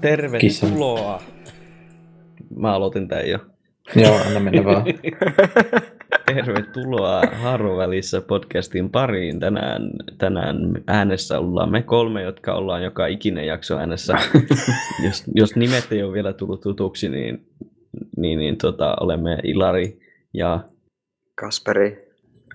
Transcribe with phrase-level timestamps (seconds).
[0.00, 1.22] Tervetuloa.
[2.56, 3.38] Mä aloitin tän jo.
[3.96, 4.84] Joo, anna mennä vaan.
[6.34, 9.40] Tervetuloa Harvovälissä podcastin pariin.
[9.40, 10.56] Tänään, tänään
[10.86, 14.14] äänessä ollaan me kolme, jotka ollaan joka ikinen jakso äänessä.
[15.06, 17.46] jos, jos nimet ei ole vielä tullut tutuksi, niin,
[18.16, 19.98] niin, niin tota, olemme Ilari
[20.34, 20.60] ja
[21.34, 22.08] Kasperi.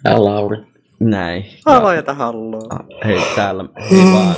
[0.04, 0.58] Ja Lauri.
[1.00, 1.46] näin.
[1.66, 2.68] Aloita halloa.
[2.70, 4.36] Ah, Hei, täällä, hei vaan.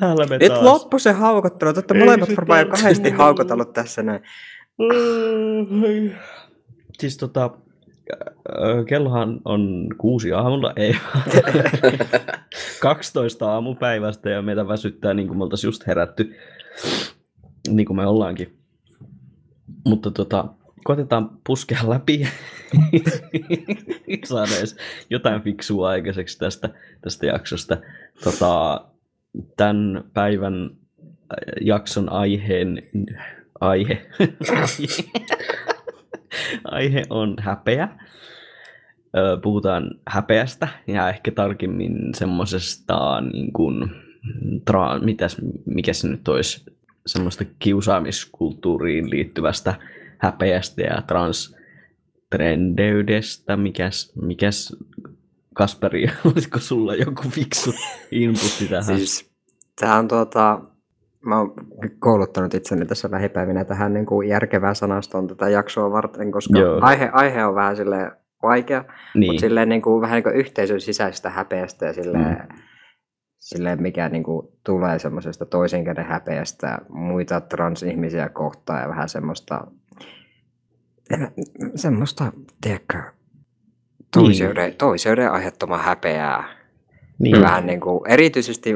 [0.00, 0.62] Täällä me Nyt taas.
[0.62, 1.72] loppu se haukottelu.
[1.94, 4.20] Ei molemmat varmaan jo kahdesti haukotellut tässä näin.
[6.98, 7.50] Siis tota,
[8.50, 11.24] ö, kellohan on kuusi aamulla, ei vaan
[12.80, 16.34] 12 aamupäivästä ja meitä väsyttää niin kuin me oltaisiin just herätty,
[17.68, 18.58] niin kuin me ollaankin.
[19.86, 20.44] Mutta tota,
[20.86, 22.20] koitetaan puskea läpi
[24.24, 24.76] saada edes
[25.10, 26.68] jotain fiksua aikaiseksi tästä,
[27.00, 27.76] tästä jaksosta.
[28.24, 28.84] Tota,
[29.56, 30.70] tämän päivän
[31.60, 32.82] jakson aiheen
[33.60, 34.06] aihe.
[36.64, 37.88] aihe on häpeä.
[39.42, 43.90] Puhutaan häpeästä ja ehkä tarkemmin semmoisesta, niin kuin,
[44.64, 46.64] tra, mitäs, mikä se nyt olisi,
[47.06, 49.74] semmoista kiusaamiskulttuuriin liittyvästä
[50.18, 53.56] häpeästä ja transtrendeydestä.
[53.56, 54.76] Mikäs, mikäs
[55.54, 57.74] Kasperi, olisiko sulla joku fiksu
[58.10, 58.84] inputti tähän?
[58.84, 59.30] Siis,
[59.80, 60.60] tää on tuota,
[61.26, 61.54] mä oon
[61.98, 66.78] kouluttanut itseni tässä lähipäivinä tähän niin kuin järkevään sanastoon tätä jaksoa varten, koska Joo.
[66.82, 69.32] aihe, aihe on vähän silleen vaikea, niin.
[69.32, 72.36] mutta silleen niin kuin, vähän niin kuin yhteisön sisäisestä häpeästä ja silleen, Mm.
[73.38, 79.66] silleen mikä niin kuin, tulee semmoisesta toisen käden häpeästä muita transihmisiä kohtaan ja vähän semmoista,
[81.74, 83.02] semmoista, tiedätkö,
[84.12, 86.44] toiseuden, toiseuden aiheuttamaa häpeää.
[87.18, 87.40] niin.
[87.40, 88.74] Vähän niin kuin, erityisesti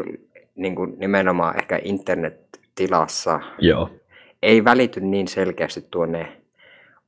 [0.56, 3.90] niin kuin nimenomaan ehkä internettilassa Joo.
[4.42, 6.40] ei välity niin selkeästi tuonne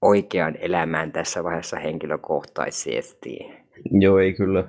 [0.03, 3.38] oikeaan elämään tässä vaiheessa henkilökohtaisesti.
[3.91, 4.65] Joo, ei kyllä.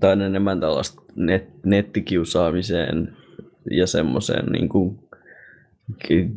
[0.00, 3.16] Tämä on enemmän tällaista net, nettikiusaamiseen
[3.70, 4.98] ja semmoiseen niin kuin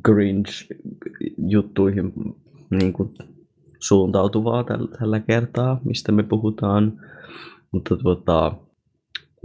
[0.08, 2.14] cringe-juttuihin
[2.70, 3.14] niin kuin
[3.88, 6.94] suuntautuvaa tällä, tällä kertaa, mistä me puhutaan.
[7.72, 8.52] Mutta tuota,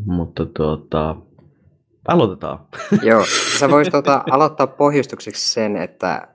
[0.07, 1.17] mutta tuota,
[2.09, 2.59] aloitetaan.
[3.03, 3.25] Joo,
[3.59, 6.29] sä voisit tuota, aloittaa pohjustukseksi sen, että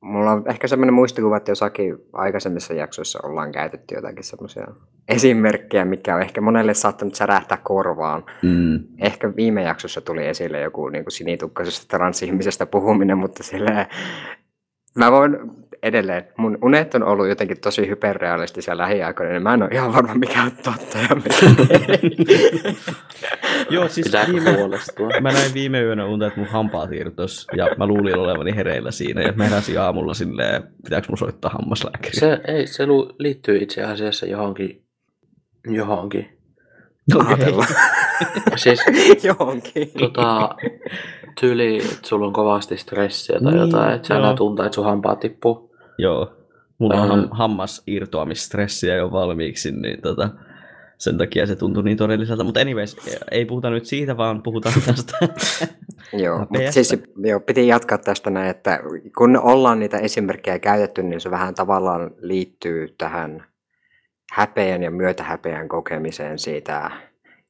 [0.00, 4.66] mulla on ehkä semmoinen muistikuva, että jossakin aikaisemmissa jaksoissa ollaan käytetty jotakin semmoisia
[5.08, 8.24] esimerkkejä, mikä on ehkä monelle saattanut särähtää korvaan.
[8.42, 13.86] Mm, Ehkä viime jaksossa tuli esille joku niin kuin sinitukkaisesta transihmisestä puhuminen, mutta sillä
[14.94, 15.36] mä voin
[15.82, 20.14] edelleen, mun unet on ollut jotenkin tosi hyperrealistisia lähiaikoina, niin mä en ole ihan varma
[20.14, 21.62] mikä on totta ja mikä
[22.02, 22.10] ei.
[23.70, 25.08] Joo, siis Pitääkö viime, huolestua?
[25.20, 29.22] mä näin viime yönä unta, että mun hampaat irtos ja mä luulin olevani hereillä siinä
[29.22, 32.20] ja mä heräsin aamulla silleen, pitääkö mun soittaa hammaslääkäriin.
[32.20, 34.82] Se, ei, se lu- liittyy itse asiassa johonkin.
[35.70, 36.28] Johonkin.
[37.26, 37.64] Ajatella.
[38.56, 38.80] Siis
[39.24, 39.90] Johonkin.
[39.98, 40.54] tota,
[41.40, 45.20] tyyli, että sulla on kovasti stressiä tai Niin, jotain, että sä tuntuu, että sun hampaat
[45.20, 45.74] tippuu.
[45.98, 46.32] Joo.
[46.78, 47.16] Mulla on Ää.
[47.16, 50.28] ham- hammasirtoamisstressiä jo valmiiksi, niin tota,
[50.98, 52.44] sen takia se tuntui niin todelliselta.
[52.44, 52.96] Mutta anyways,
[53.30, 55.18] ei puhuta nyt siitä, vaan puhutaan tästä.
[56.12, 58.80] Joo, mutta siis joo, piti jatkaa tästä näin, että
[59.18, 63.44] kun ollaan niitä esimerkkejä käytetty, niin se vähän tavallaan liittyy tähän
[64.32, 66.90] häpeän ja myötähäpeän kokemiseen siitä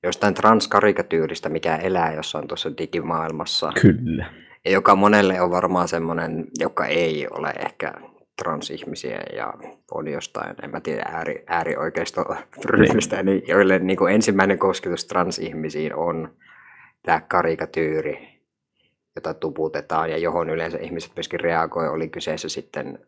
[0.03, 3.73] jostain transkarikatyyristä, mikä elää jossain tuossa digimaailmassa.
[3.81, 4.27] Kyllä.
[4.65, 7.95] Ja joka monelle on varmaan semmoinen, joka ei ole ehkä
[8.43, 9.55] transihmisiä ja
[9.91, 16.37] on jostain, en mä tiedä, ääri, äärioikeistoryhmistä, niin joille niin kuin ensimmäinen kosketus transihmisiin on
[17.03, 18.43] tämä karikatyyri,
[19.17, 22.99] jota tuputetaan ja johon yleensä ihmiset myöskin reagoi, oli kyseessä sitten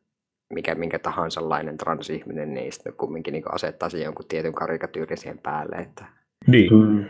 [0.54, 5.76] mikä, minkä tahansa lainen transihminen, niin sitten kumminkin niin asettaa jonkun tietyn karikatyyrin siihen päälle.
[5.76, 6.19] Että...
[6.46, 6.74] Niin.
[6.74, 7.04] Mm.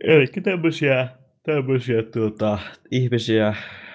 [0.00, 1.08] Eli tämmöisiä,
[1.42, 2.58] tämmöisiä tuota,
[2.90, 3.54] ihmisiä,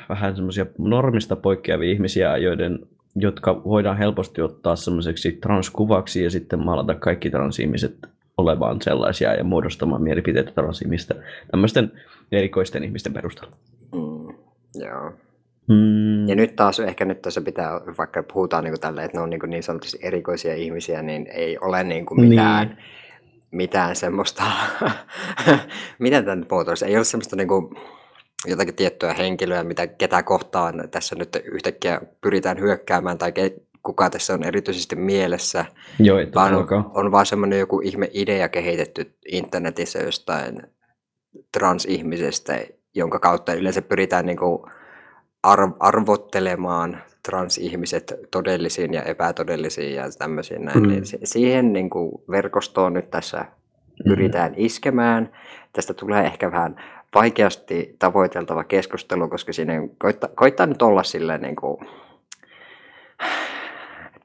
[0.10, 2.80] vähän semmoisia normista poikkeavia ihmisiä, joiden,
[3.16, 7.98] jotka voidaan helposti ottaa semmoiseksi transkuvaksi ja sitten maalata kaikki transihmiset
[8.38, 11.16] olemaan sellaisia ja muodostamaan mielipiteitä transihmistä
[11.52, 11.92] tämmöisten
[12.32, 13.56] erikoisten ihmisten perusteella.
[13.94, 14.36] Mm,
[14.86, 15.12] joo.
[15.68, 19.30] Mm, Ja nyt taas ehkä nyt tässä pitää, vaikka puhutaan niin tällä, että ne on
[19.30, 22.78] niin, niin sanotusti erikoisia ihmisiä, niin ei ole niin kuin mitään, niin.
[23.52, 24.44] Mitään semmoista,
[26.00, 27.76] miten tämä nyt muotoilisi, ei ole semmoista niin kuin
[28.46, 33.54] jotakin tiettyä henkilöä, mitä ketä kohtaan tässä nyt yhtäkkiä pyritään hyökkäämään tai ke,
[33.84, 35.66] kuka tässä on erityisesti mielessä,
[36.00, 40.62] Joo, vaan on, on vaan semmoinen joku ihme idea kehitetty internetissä jostain
[41.52, 42.60] transihmisestä,
[42.96, 44.64] jonka kautta yleensä pyritään niin kuin
[45.48, 50.80] arv- arvottelemaan transihmiset todellisiin ja epätodellisiin ja tämmöisiin näin.
[50.80, 50.88] Mm.
[50.88, 53.46] Niin si- siihen niin kuin verkostoon nyt tässä
[54.04, 55.32] pyritään iskemään.
[55.74, 56.76] Tästä tulee ehkä vähän
[57.16, 61.78] vaikeasti tavoiteltava keskustelu, koska siinä koittaa, koittaa nyt olla silleen niin kuin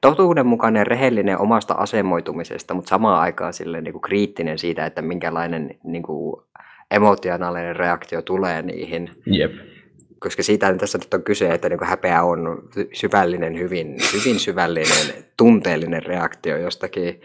[0.01, 6.03] totuudenmukainen, rehellinen omasta asemoitumisesta, mutta samaan aikaan silleen niin kuin kriittinen siitä, että minkälainen niin
[6.03, 6.41] kuin
[6.91, 9.09] emotionaalinen reaktio tulee niihin.
[9.25, 9.51] Jep.
[10.23, 16.03] Koska siitä tässä nyt on kyse, että niin häpeä on syvällinen, hyvin, hyvin syvällinen, tunteellinen
[16.03, 17.21] reaktio jostakin,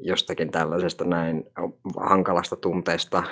[0.00, 1.44] jostakin tällaisesta näin
[2.00, 3.22] hankalasta tunteesta,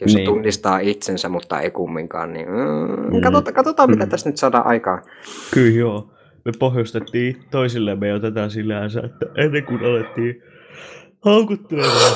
[0.00, 0.26] jossa Niin.
[0.26, 2.32] tunnistaa itsensä, mutta ei kumminkaan.
[2.32, 3.20] Niin, mm, Mm.
[3.22, 4.10] katsotaan, katsotaan, mitä Mm.
[4.10, 5.02] tässä nyt saadaan aikaan.
[5.54, 6.10] Kyllä joo.
[6.44, 10.42] Me pohjustettiin toisillemme jo tätä sillänsä, että ennen kuin alettiin
[11.24, 12.12] haukuttelemaan.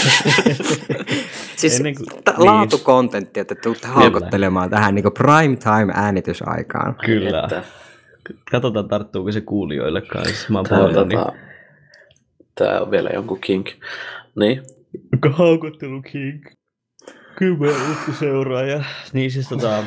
[1.56, 2.46] Siis Ennen kuin- ta- niin.
[2.46, 6.94] laatukontentti, että tuutte haukottelemaan tähän niin prime time äänitysaikaan.
[7.04, 7.42] Kyllä.
[7.44, 7.62] Että,
[8.50, 10.52] Katsotaan tarttuuko se kuulijoille kanssa.
[10.52, 11.14] Mä tää, on, pahoillani.
[11.14, 11.32] tota,
[12.54, 13.66] tää on vielä jonkun kink.
[14.38, 14.62] Niin,
[15.32, 16.44] haukottelu King.
[17.36, 18.84] Kymmenen uutta seuraajaa.
[19.12, 19.76] Niin siis tota,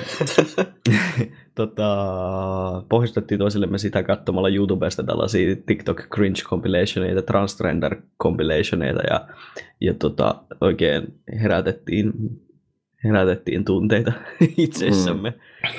[1.56, 9.28] tota, pohjustettiin toisillemme sitä katsomalla YouTubesta tällaisia TikTok cringe compilationeita, transgender compilationeita ja,
[9.82, 12.14] ja tota, oikein herätettiin,
[13.04, 14.12] herätettiin tunteita
[14.58, 15.34] itsessämme.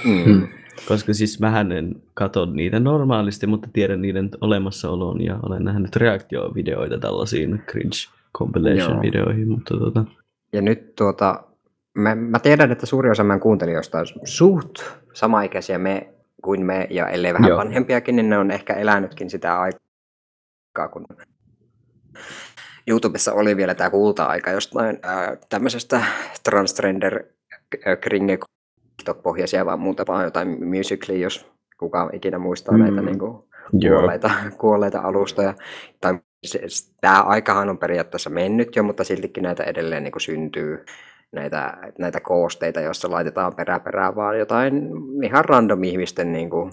[0.04, 0.32] Mm.
[0.32, 0.48] Mm.
[0.88, 6.98] Koska siis mähän en katso niitä normaalisti, mutta tiedän niiden olemassaolon ja olen nähnyt reaktiovideoita
[6.98, 7.96] tällaisiin cringe
[8.38, 10.04] compilation-videoihin, mutta tota,
[10.52, 11.42] Ja nyt tuota,
[11.94, 14.74] mä, mä tiedän, että suuri osa meidän kuuntelijoista on suht
[15.14, 16.08] samaikäisiä me
[16.42, 17.58] kuin me, ja ellei vähän Joo.
[17.58, 21.06] vanhempiakin, niin ne on ehkä elänytkin sitä aikaa, kun
[22.86, 26.02] YouTubessa oli vielä tämä kulta-aika jostain ää, tämmöisestä
[26.42, 27.24] transgender
[28.00, 28.38] kringe
[28.96, 31.46] TikTok-pohjaisia vaan muuta vaan jotain musically, jos
[31.78, 32.82] kuka ikinä muistaa Mm.
[32.82, 33.42] näitä niin kuin,
[33.88, 35.54] kuolleita, kuolleita alustoja.
[36.00, 36.18] Tai
[37.00, 40.84] tämä aikahan on periaatteessa mennyt jo, mutta siltikin näitä edelleen niin kuin syntyy
[41.34, 44.88] näitä, näitä koosteita, joissa laitetaan perä perää vaan jotain
[45.22, 46.72] ihan random ihmisten niin kuin,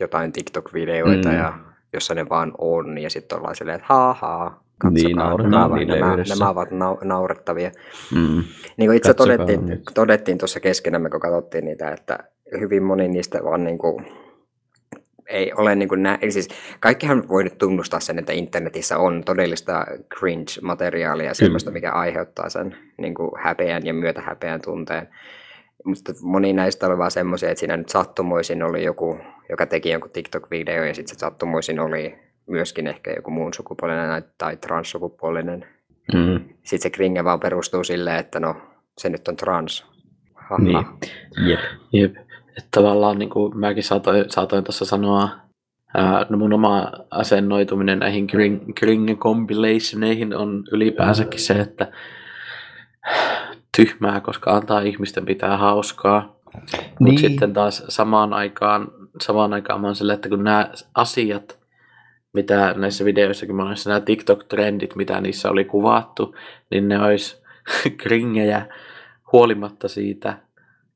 [0.00, 1.34] jotain TikTok-videoita, Mm.
[1.36, 1.52] ja
[1.92, 6.12] jossa ne vaan on, ja sitten ollaan silleen, että haa haa, katsokaa, Niin, nämä, nämä,
[6.12, 6.34] yhdessä.
[6.34, 7.70] nämä ovat nau- naurettavia.
[8.14, 8.42] mm,
[8.76, 9.82] Niin kuin itse Katsokaa todettiin, nyt.
[9.94, 12.18] todettiin tuossa keskenämme, kun katsottiin niitä, että
[12.60, 14.06] hyvin moni niistä vaan niin kuin,
[15.28, 16.48] ei ole niin kuin nä- eli siis
[16.80, 23.14] kaikkihan voi nyt tunnustaa sen, että internetissä on todellista cringe-materiaalia, sellaista, mikä aiheuttaa sen niin
[23.14, 25.08] kuin häpeän ja myötähäpeän tunteen.
[25.84, 29.18] Mutta moni näistä oli vaan semmoisia, että siinä nyt sattumoisin oli joku,
[29.50, 34.56] joka teki jonkun TikTok-video ja sitten se sattumoisin oli myöskin ehkä joku muun sukupuolinen tai
[34.56, 35.66] transsukupuolinen
[36.14, 38.56] mm, sitten se kringe vaan perustuu silleen, että no,
[38.98, 39.86] se nyt on trans.
[40.34, 40.62] Haha.
[40.62, 40.86] niin,
[41.48, 41.60] jep,
[41.92, 42.27] jep.
[42.58, 45.28] Että tavallaan niin kuin mäkin saatoin, saatoin tuossa sanoa,
[45.94, 51.92] ää, no mun oma asennoituminen näihin kring, compilationeihin on ylipäänsäkin se, että
[53.76, 56.36] tyhmää, koska antaa ihmisten pitää hauskaa.
[56.54, 57.18] Mutta Niin.
[57.18, 58.88] sitten taas samaan aikaan,
[59.20, 61.58] samaan aikaan mä oon sille, että kun nämä asiat,
[62.32, 66.34] mitä näissä videoissakin monissa nämä TikTok-trendit, mitä niissä oli kuvattu,
[66.70, 67.42] niin ne olisi
[68.02, 68.66] kringejä
[69.32, 70.38] huolimatta siitä,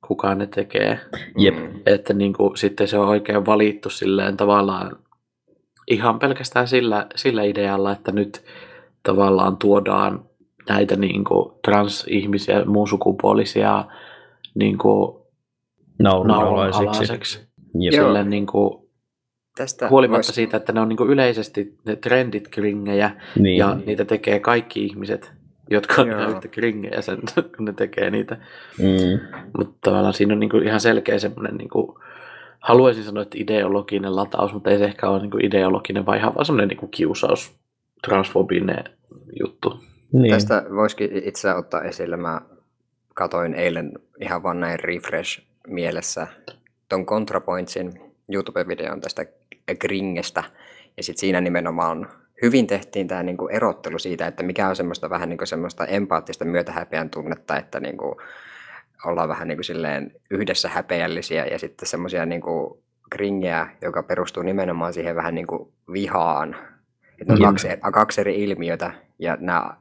[0.07, 1.01] kuka ne tekee.
[1.39, 1.81] jep, Mm.
[1.87, 4.97] Että niin kuin, sitten se on oikein valittu silleen tavallaan
[5.91, 8.45] ihan pelkästään sillä, sillä idealla, että nyt
[9.03, 10.25] tavallaan tuodaan
[10.69, 13.85] näitä niin kuin trans-ihmisiä, muun sukupuolisia
[14.55, 15.23] niin kuin
[17.75, 17.93] Joo.
[17.93, 18.83] Silleen niin kuin,
[19.57, 23.77] Tästä huolimatta vois- siitä, että ne on niin kuin yleisesti ne trendit kringejä niin, ja
[23.87, 25.33] niitä tekee kaikki ihmiset,
[25.71, 26.19] jotka on Joo.
[26.21, 27.19] ihan yhtä kringejä sen,
[27.57, 28.37] kun ne tekee niitä.
[28.79, 32.01] mm, Mutta tavallaan siinä on niinku ihan selkeä semmoinen, niinku,
[32.61, 36.45] haluaisin sanoa, että ideologinen lataus, mutta ei se ehkä ole niinku ideologinen, vaan ihan vaan
[36.45, 37.55] semmoinen niinku kiusaus,
[38.07, 38.85] transfobinen
[39.41, 39.81] juttu.
[40.13, 42.17] niin, Tästä voisikin itse ottaa esille.
[42.17, 42.41] Mä
[43.15, 46.27] katoin eilen ihan vaan näin refresh mielessä
[46.89, 47.93] ton ContraPointsin
[48.33, 49.27] YouTube-videon tästä
[49.81, 50.45] Gringestä.
[50.97, 52.09] Ja sitten siinä nimenomaan
[52.43, 57.11] hyvin tehtiin tämä niinku erottelu siitä, että mikä on semmoista vähän niinku semmoista empaattista myötähäpeän
[57.11, 58.21] tunnetta, että niinku
[59.05, 62.83] ollaan vähän niinku silleen yhdessä häpeällisiä ja sitten semmoisia niinku
[63.13, 66.57] gringeä, joka perustuu nimenomaan siihen vähän niinku vihaan.
[67.21, 67.49] Että on Jep.
[67.49, 69.77] kaksi, kaksi eri ilmiötä ja nämä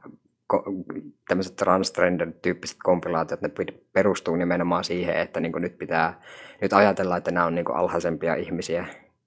[1.28, 3.50] tämmöiset transgender-tyyppiset kompilaatiot, ne
[3.92, 6.20] perustuu nimenomaan siihen, että niin nyt pitää
[6.60, 8.86] nyt ajatella, että nämä on niin alhaisempia ihmisiä,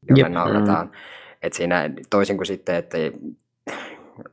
[0.10, 0.92] joille naurataan.
[1.46, 2.98] Et siinä toisin kuin sitten, että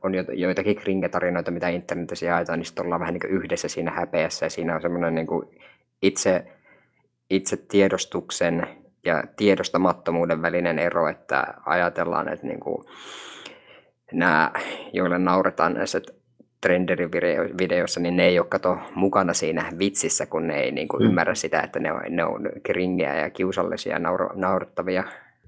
[0.03, 4.45] on jo- joitakin kringetarinoita, mitä internetissä jaetaan, niin sitten ollaan vähän niin yhdessä siinä häpeässä
[4.45, 5.27] ja siinä on semmoinen niin
[6.01, 6.45] itse,
[7.29, 8.67] itse tiedostuksen
[9.05, 12.85] ja tiedostamattomuuden välinen ero, että ajatellaan, että niin kuin
[14.11, 14.51] nämä,
[14.93, 16.01] joille nauretaan näissä
[16.61, 21.09] trenderivideoissa, niin ne ei ole kato mukana siinä vitsissä, kun ne ei niin kuin Mm.
[21.09, 23.99] ymmärrä sitä, että ne on, ne on kringeä ja kiusallisia ja
[24.35, 25.03] naurettavia.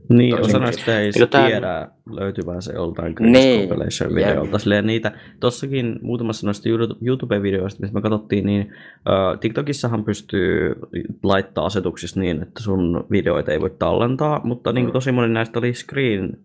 [0.10, 4.58] Niin, Tosi osa näistä ei Eikö tää- tiedä löytyvää se joltain Niin, compilation-videolta.
[4.60, 10.76] Silleen niitä, tossakin muutamassa noista YouTube- YouTube-videoista, mistä me katsottiin, niin uh, TikTokissahan pystyy
[11.24, 14.92] laittaa asetuksissa niin, että sun videoita ei voi tallentaa, mutta niin Mm.
[14.92, 16.38] tosi moni näistä oli screen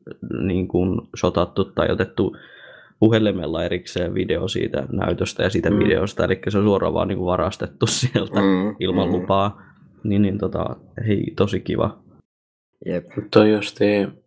[0.43, 2.37] niin kuin shotattu tai otettu
[3.01, 5.79] puhelimella erikseen video siitä näytöstä ja siitä Mm.
[5.79, 9.13] videosta, eli se on suoraan vaan niin kuin varastettu sieltä Mm, ilman mm.
[9.15, 9.63] lupaa.
[10.05, 10.77] Niin, niin tota,
[11.07, 11.99] hei, tosi kiva.
[12.87, 13.07] Jep.
[13.17, 14.23] Mutta on justiin,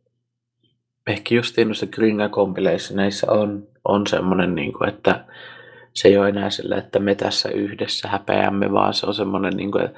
[1.07, 5.25] ehkä justiin noissa Gringa compilationeissa on, on semmoinen, niin kuin, että
[5.93, 9.71] se ei ole enää sillä, että me tässä yhdessä häpeämme, vaan se on semmoinen niin
[9.71, 9.89] kuin,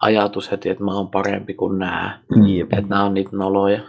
[0.00, 2.18] ajatus heti, että mä oon parempi kuin nämä.
[2.46, 2.72] Jep.
[2.72, 3.80] Että nämä on niitä noloja.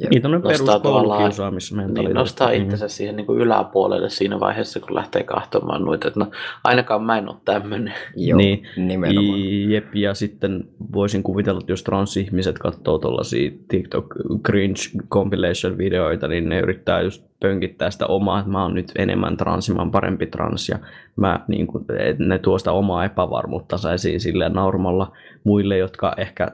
[0.00, 0.10] Jep.
[0.10, 2.08] Niin, tämmöinen tavallaan- peruskoulukiusaamismentaliteetti.
[2.08, 2.54] Niin nostaa Mm.
[2.54, 6.08] itsensä siihen niin kuin yläpuolelle siinä vaiheessa, kun lähtee kahtomaan noita.
[6.08, 6.26] Että no,
[6.64, 7.94] ainakaan mä en ole tämmöinen.
[8.16, 8.62] Joo, Niin.
[8.76, 9.70] nimenomaan.
[9.70, 14.14] Jep, ja sitten voisin kuvitella, että jos transihmiset katsoo tuollaisia TikTok
[14.46, 19.36] cringe compilation videoita, niin ne yrittää just pönkittää sitä omaa, että mä oon nyt enemmän
[19.36, 20.78] trans, mä oon parempi trans, ja
[21.16, 21.84] mä, niin kuin,
[22.18, 25.12] ne tuo sitä omaa epävarmuutta esiin silleen naurmalla
[25.44, 26.48] muille, jotka ehkä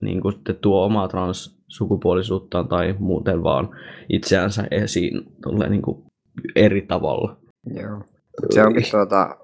[0.00, 1.08] niin kuin, sitten tuo omaa
[1.64, 3.68] transsukupuolisuuttaan tai muuten vaan
[4.08, 6.04] itseänsä esiin tolleen, niin kuin,
[6.56, 7.36] eri tavalla.
[7.66, 8.00] Joo.
[8.50, 9.36] Se onkin tuota,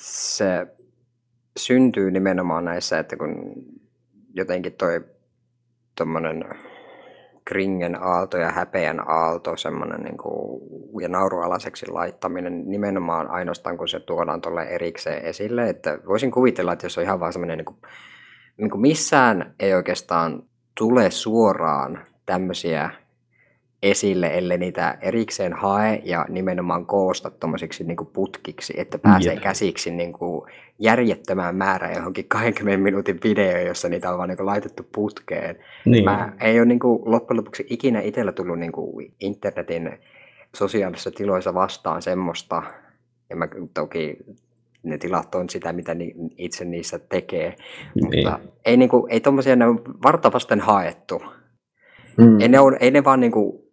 [0.00, 0.66] se
[1.56, 3.54] syntyy nimenomaan näissä, että kun
[4.34, 5.04] jotenkin toi
[5.96, 6.44] tommonen
[7.44, 10.62] kringen aalto ja häpeän aalto, semmoinen niin kuin,
[11.02, 15.68] ja naurualaiseksi laittaminen nimenomaan ainoastaan, kun se tuodaan tuolle erikseen esille.
[15.68, 17.76] Että voisin kuvitella, että jos on ihan vaan semmoinen, niin kuin,
[18.56, 20.42] niin kuin missään ei oikeastaan
[20.78, 22.90] tule suoraan tämmöisiä
[23.82, 29.42] esille, ellei niitä erikseen hae ja nimenomaan koosta tuommoisiksi niin putkiksi, että pääsee Jep.
[29.42, 34.46] käsiksi niin kuin järjettömään määrään johonkin 20 minuutin video, jossa niitä on vaan niin kuin
[34.46, 35.56] laitettu putkeen.
[35.84, 36.04] Niin.
[36.04, 39.98] Mä ei ole niin kuin loppujen lopuksi ikinä itsellä tullut niin kuin internetin
[40.54, 42.62] sosiaalisissa tiloissa vastaan semmoista,
[43.30, 44.16] ja mä toki
[44.84, 47.56] ne tilat on sitä, mitä ni, itse niissä tekee,
[47.94, 48.04] niin.
[48.04, 51.22] mutta ei, niin kuin, ei tommosia, ne on vartavasten haettu.
[52.18, 52.40] Mm.
[52.40, 53.64] Ei ne, on, ei ne vaan niin kuin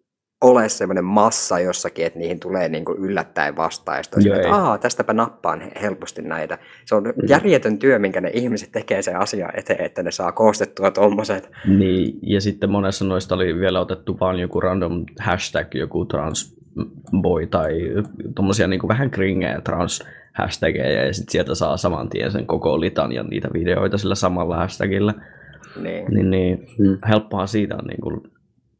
[0.41, 3.97] ole semmoinen massa jossakin, että niihin tulee niin kuin yllättäen vastaan.
[3.97, 4.55] Ja sitten että.
[4.55, 6.57] Aa, tästäpä nappaan helposti näitä.
[6.85, 10.91] Se on järjetön työ, minkä ne ihmiset tekee sen asian eteen, että ne saa koostettua
[10.91, 11.51] tuommoiset.
[11.67, 17.73] Niin, ja sitten monessa noista oli vielä otettu vaan joku random hashtag, joku transboy tai
[18.35, 23.27] tommosia niin vähän kringejä trans hashtageja, ja sitten sieltä saa saman tien sen koko litanian
[23.27, 25.13] niitä videoita sillä samalla hashtagillä.
[25.81, 26.05] Niin.
[26.09, 26.97] Niin, niin Mm.
[27.09, 28.21] helppoa siitä on niin kuin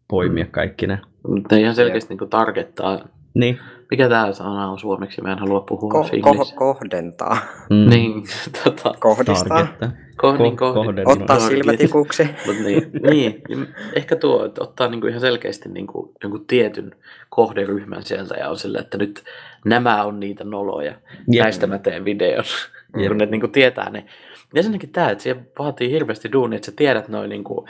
[0.08, 1.00] poimia kaikki ne.
[1.28, 3.00] Mutta ihan selkeästi niin targettaa.
[3.34, 3.60] Niin.
[3.92, 5.22] Mikä tämä sana on suomeksi?
[5.22, 7.38] Mä en halua puhua Ko- ko- kohdentaa.
[7.70, 7.90] Mm.
[7.90, 8.24] Niin,
[8.64, 9.68] tota, Kohdistaa.
[10.18, 10.84] Kohdin, Ko- kohdin.
[11.06, 12.24] kohden- Ottaa silmätikuksi.
[12.46, 13.44] Mut niin, niin,
[13.96, 16.96] ehkä tuo, että ottaa niinku ihan selkeästi niinku jonkun tietyn
[17.30, 19.24] kohderyhmän sieltä ja on silleen, että nyt
[19.66, 20.94] nämä on niitä noloja.
[21.32, 21.44] Jep.
[21.44, 22.46] Näistä mä teen videon.
[22.98, 23.08] Jep.
[23.08, 24.06] kun ne niinku tietää ne.
[24.54, 27.68] Ja ensinnäkin tämä, että se vaatii hirveästi duunia, että sä tiedät noin niinku,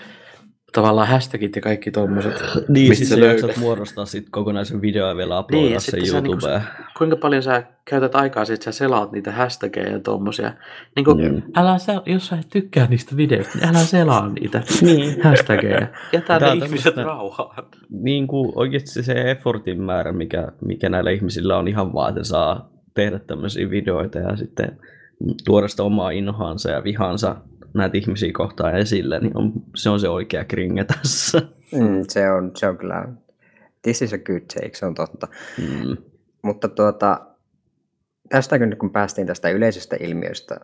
[0.72, 2.34] tavallaan hashtagit ja kaikki tommoset.
[2.68, 6.00] Niin, mistä sit sä jaksat muodostaa sit kokonaisen videon ja vielä Niin, uploadaa ja sen
[6.02, 6.62] niinku- YouTubeen.
[6.98, 10.54] Kuinka paljon sä käytät aikaa että sä selaat niitä hashtageja ja tommosia.
[10.96, 11.34] Niinku, Jep.
[11.56, 15.24] älä sä, jos sä et tykkää niistä videoista, niin älä selaa niitä Niin.
[15.24, 15.88] hashtageja.
[16.14, 17.66] Jätä Tää ne ihmiset tämmöstä- rauhaan.
[17.90, 22.70] niin kuin oikeasti se effortin määrä, mikä, mikä näillä ihmisillä on ihan vaan, että saa
[22.94, 24.78] tehdä tämmöisiä videoita ja sitten
[25.46, 27.36] tuoda sitä omaa inhoansa ja vihansa
[27.74, 31.42] näitä ihmisiä kohtaan esille, niin on, se on se oikea kringe tässä.
[31.72, 33.08] Mm, se, on, se on kyllä,
[33.82, 35.28] this is a good take, se on totta.
[35.58, 35.98] Mm.
[36.44, 37.22] Mutta tuota,
[38.30, 40.60] tästä kun, kun päästiin tästä yleisestä ilmiöstä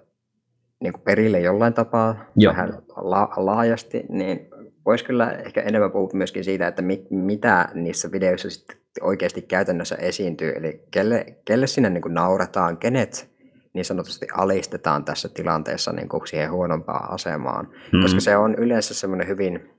[0.80, 2.54] niin kuin perille jollain tapaa, Joo.
[2.54, 4.48] vähän la- laajasti, niin
[4.86, 9.96] voisi kyllä ehkä enemmän puhua myöskin siitä, että mi- mitä niissä videoissa sitten oikeasti käytännössä
[9.96, 13.37] esiintyy, eli kelle, kelle sinne niin kuin naurataan, kenet
[13.78, 18.02] niin sanotusti alistetaan tässä tilanteessa niin kuin siihen huonompaan asemaan, Mm.
[18.02, 19.70] koska se on yleensä semmoinen hyvin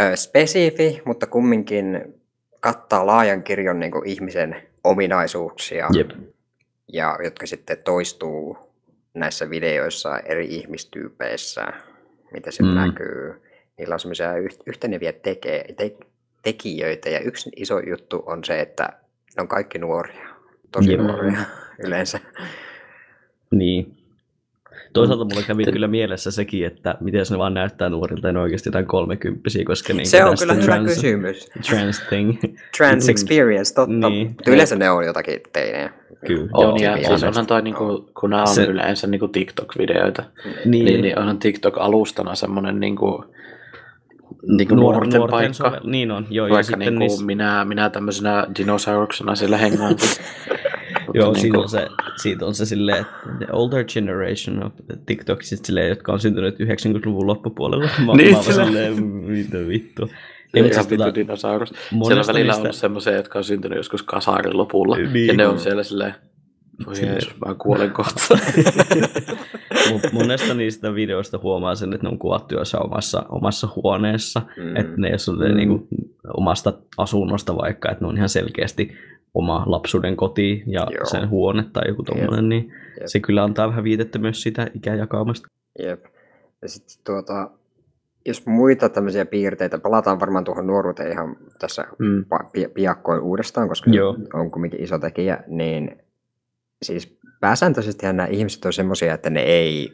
[0.00, 2.14] ö, spesifi, mutta kumminkin
[2.60, 6.10] kattaa laajan kirjon niin kuin ihmisen ominaisuuksia, Jep.
[6.92, 8.58] ja jotka sitten toistuu
[9.14, 11.66] näissä videoissa eri ihmistyypeissä,
[12.32, 12.68] mitä se Mm.
[12.68, 12.74] mm.
[12.74, 13.42] näkyy.
[13.78, 15.96] Niillä on semmoisia yht- yhteneviä tekee, te-
[16.42, 18.84] tekijöitä ja yksi iso juttu on se, että
[19.36, 20.23] ne on kaikki nuoria,
[20.74, 21.00] tosi Jep.
[21.00, 21.38] nuoria
[21.86, 22.20] yleensä.
[23.50, 23.96] Niin.
[24.92, 28.68] Toisaalta mulla kävi kyllä mielessä sekin, että miten se vaan näyttää nuorilta ja ne oikeasti
[28.68, 31.50] jotain kolmekymppisiä, koska niin Se on kyllä hyvä trans, kysymys.
[31.70, 32.38] trans thing.
[32.78, 34.08] Trans experience, totta.
[34.08, 34.36] Niin.
[34.46, 35.90] Yleensä ne on jotakin teinejä.
[36.26, 36.48] Kyllä.
[36.52, 40.22] On, Joo, ja se siis onhan toi, niinku, kun nämä on Se- yleensä niinku TikTok-videoita,
[40.64, 43.24] niin, niin, niin onhan TikTok-alustana semmoinen niinku,
[44.46, 45.68] niinku Nuor- nuorten, nuorten paikka.
[45.68, 46.48] sovel- Niin on, joo.
[46.48, 50.08] Vaikka sitten niinku niissä- minä, minä tämmöisenä dinosauruksena siellä hengaankin.
[51.14, 54.72] Joo, niinku- siitä on se, siitä on se silleen, että the older generation of
[55.06, 57.84] TikToksit silleen, jotka on syntynyt 90-luvun loppupuolella.
[58.06, 60.10] Mä, Niin, mä sillä- silleen, mitä vittu.
[60.54, 61.68] Ei, mutta siis vittu tota, dinosaurus.
[61.68, 64.96] Siellä monesta välillä on niistä- ollut semmoisia, jotka on syntynyt joskus kasarin lopulla.
[64.96, 65.26] Niin.
[65.26, 66.14] Ja ne on siellä silleen,
[66.86, 68.38] voi jees, mä kuolen kohta.
[70.12, 74.42] Monesta niistä videoista huomaa sen, että ne on kuvattu jossain omassa, omassa huoneessa.
[74.56, 74.62] Mm.
[74.62, 74.76] Mm.
[74.76, 75.50] Että ne ei ole Mm.
[75.50, 75.56] mm.
[75.56, 75.88] niinku
[76.36, 78.92] omasta asunnosta vaikka, että ne on ihan selkeästi
[79.34, 81.04] oma lapsuuden koti ja Joo.
[81.04, 83.06] Sen huone tai joku tommonen, niin Jep.
[83.06, 85.48] se kyllä antaa vähän viitettä myös sitä ikäjakaumasta.
[85.82, 86.04] Jep.
[86.62, 87.50] Ja sitten tuota,
[88.26, 92.24] jos muita tämmöisiä piirteitä, palataan varmaan tuohon nuoruuteen ihan tässä Mm.
[92.74, 94.16] piakkoin uudestaan, koska Joo.
[94.34, 95.98] on kumminkin iso tekijä, niin
[96.82, 99.90] siis pääsääntöisesti nämä ihmiset on semmoisia, että ne ei,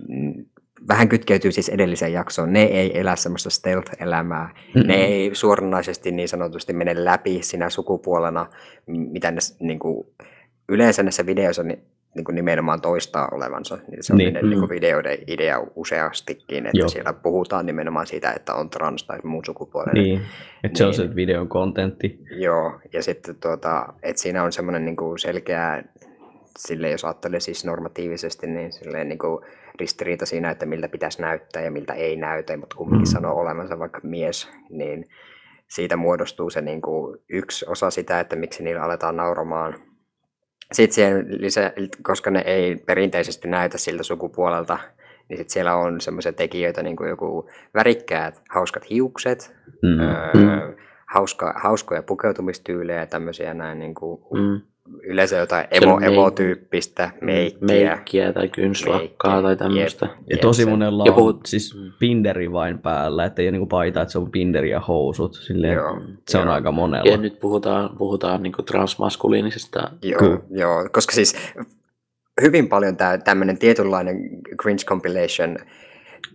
[0.89, 4.87] vähän kytkeytyy siis edelliseen jaksoon, ne ei elä semmoista stealth-elämää, Mm-mm.
[4.89, 8.47] ne ei suoranaisesti niin sanotusti mene läpi sinä sukupuolena,
[8.87, 10.07] mitä ne niin kuin,
[10.69, 11.79] yleensä näissä videoissa ni,
[12.15, 13.79] niin kuin nimenomaan toistaa olevansa.
[13.91, 14.25] Niin se on Niin.
[14.25, 14.61] niin, niiden niin Mm.
[14.61, 16.89] kuin videoiden idea useastikin, että Joo.
[16.89, 20.05] siellä puhutaan nimenomaan siitä, että on trans tai muun sukupuolinen.
[20.05, 20.21] Niin,
[20.65, 21.09] että se on Niin.
[21.09, 22.19] se videon kontentti.
[22.37, 25.83] Joo, ja sitten tuota, että siinä on semmoinen niin kuin selkeä,
[26.59, 29.45] sille jos ajattelee siis normatiivisesti, niin silleen niin kuin
[29.81, 33.13] ristiriita siinä, että miltä pitäisi näyttää ja miltä ei näytä, mutta kumminkin Mm.
[33.13, 35.05] sanoo olevansa vaikka mies, niin
[35.69, 39.75] siitä muodostuu se niin kuin yksi osa sitä, että miksi niillä aletaan nauramaan.
[40.73, 44.79] Sitten siihen lisä, koska ne ei perinteisesti näytä siltä sukupuolelta,
[45.29, 50.01] niin sitten siellä on semmoisia tekijöitä, niin kuin joku värikkäät, hauskat hiukset, Mm.
[50.01, 50.77] öö,
[51.15, 54.61] hauska, hauskoja pukeutumistyylejä ja tämmöisiä näin niin kuin, Mm.
[55.03, 57.67] Yleensä jotain emo, on meik- emotyyppistä meikkiä.
[57.67, 60.07] Meikkiä tai kynslakkaa Meikkiä, tai tämmöistä.
[60.07, 61.93] Ja Jep, tosi se- monella Ja on puhut- siis Mm.
[61.99, 65.35] pinderi vain päällä, että ei ole niinku paita, että se on pinderi ja housut.
[65.35, 66.55] Silleen, Joo, se on joo.
[66.55, 67.11] aika monella.
[67.11, 69.91] Ja nyt puhutaan, puhutaan niinku transmaskuliinisesta.
[70.03, 70.39] Joo, Kyllä.
[70.51, 71.37] joo, koska siis
[72.43, 74.17] hyvin paljon tämä tämmöinen tietynlainen
[74.63, 75.57] cringe compilation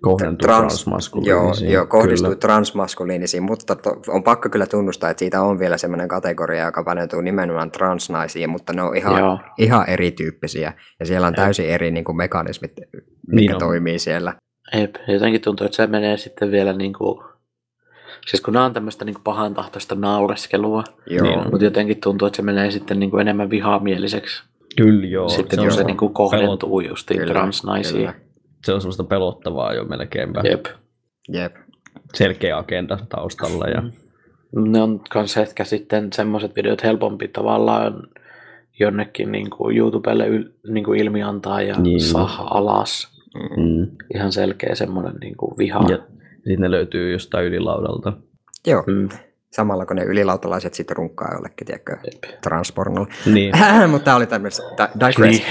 [0.02, 1.72] Kohdentuu trans- transmaskuliinisiin.
[1.72, 2.40] Joo, joo kohdistuu Kyllä.
[2.40, 7.22] transmaskuliinisiin, mutta to, on pakko kyllä tunnustaa, että siitä on vielä semmoinen kategoria, joka paneutuu
[7.22, 9.40] nimenomaan transnaisiin, mutta ne on ihan, Joo.
[9.58, 12.72] ihan erityyppisiä ja siellä on täysin eri niin kuin mekanismit,
[13.28, 14.34] mitkä Niin toimii siellä.
[14.74, 17.24] Ep, jotenkin tuntuu, että se menee sitten vielä niinku...
[18.28, 22.36] Siis kun nämä on tämmöistä niinku pahan tahtoista naureskelua, Joo, Niin mutta jotenkin tuntuu, että
[22.36, 24.44] se menee sitten niinku enemmän vihamieliseksi.
[24.78, 25.30] Kyllä joo.
[25.30, 27.96] sitten se kun se se, niinku kohdentuu justiin Kyllä, transnaisiin.
[27.96, 28.25] kyllä.
[28.66, 30.42] Se on semmoista pelottavaa jo melkeinpä.
[30.50, 30.66] Jep.
[31.34, 31.56] Jep.
[32.14, 33.66] Selkeä agenda taustalla.
[33.68, 33.84] Ja,
[34.56, 38.04] Ne on kans ehkä sitten semmoiset videot helpompi tavallaan
[38.80, 41.84] jonnekin niinku YouTubelle yl, niinku ilmiantaa ja Niin.
[41.84, 42.00] niin.
[42.02, 43.08] saa alas.
[43.36, 43.64] Mm.
[43.64, 43.88] mm.
[44.16, 45.86] Ihan selkeä semmoinen niinku viha.
[45.90, 45.98] ja
[46.36, 48.14] sitten ne löytyy jostain ylilaudalta.
[48.68, 49.10] Joo, Mm.
[49.56, 52.24] Samalla kun ne ylilautalaiset sitten runkkaa jollekin, tiedätkö, Jep.
[52.42, 53.08] transpornolla.
[53.34, 53.54] Niin,
[53.92, 55.44] Mutta tämä oli tämmöistä di- digress.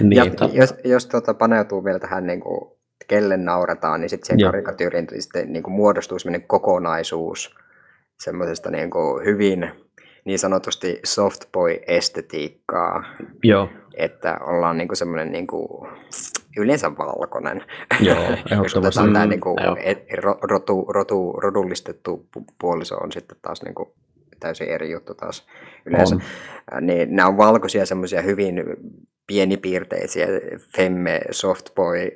[0.00, 0.12] Niin.
[0.24, 0.48] ja Totta.
[0.52, 2.72] jos, jos tuota paneutuu vielä tähän, niin kuin,
[3.08, 4.50] kelle nauretaan, niin sitten siihen Joo.
[4.50, 7.54] karikatyyriin sitten niin kuin muodostuu semmoinen kokonaisuus
[8.20, 9.70] semmoisesta niin kuin hyvin
[10.24, 13.04] niin sanotusti softboy-estetiikkaa,
[13.42, 15.88] joo, että ollaan niin kuin semmoinen niin kuin,
[16.56, 17.64] yleensä valkoinen.
[18.00, 18.78] joo, Jos ehdottomasti.
[18.78, 19.76] otetaan tämä Mm, niin kuin, joo.
[20.42, 23.88] rotu, rotu, rodullistettu pu- puoliso on sitten taas niin kuin,
[24.40, 25.46] täysin eri juttu taas
[25.86, 26.14] yleensä.
[26.14, 26.86] On.
[26.86, 28.64] Niin nämä on valkoisia semmoisia hyvin
[29.26, 30.26] pienipiirteisiä
[30.76, 32.10] femme, softboy,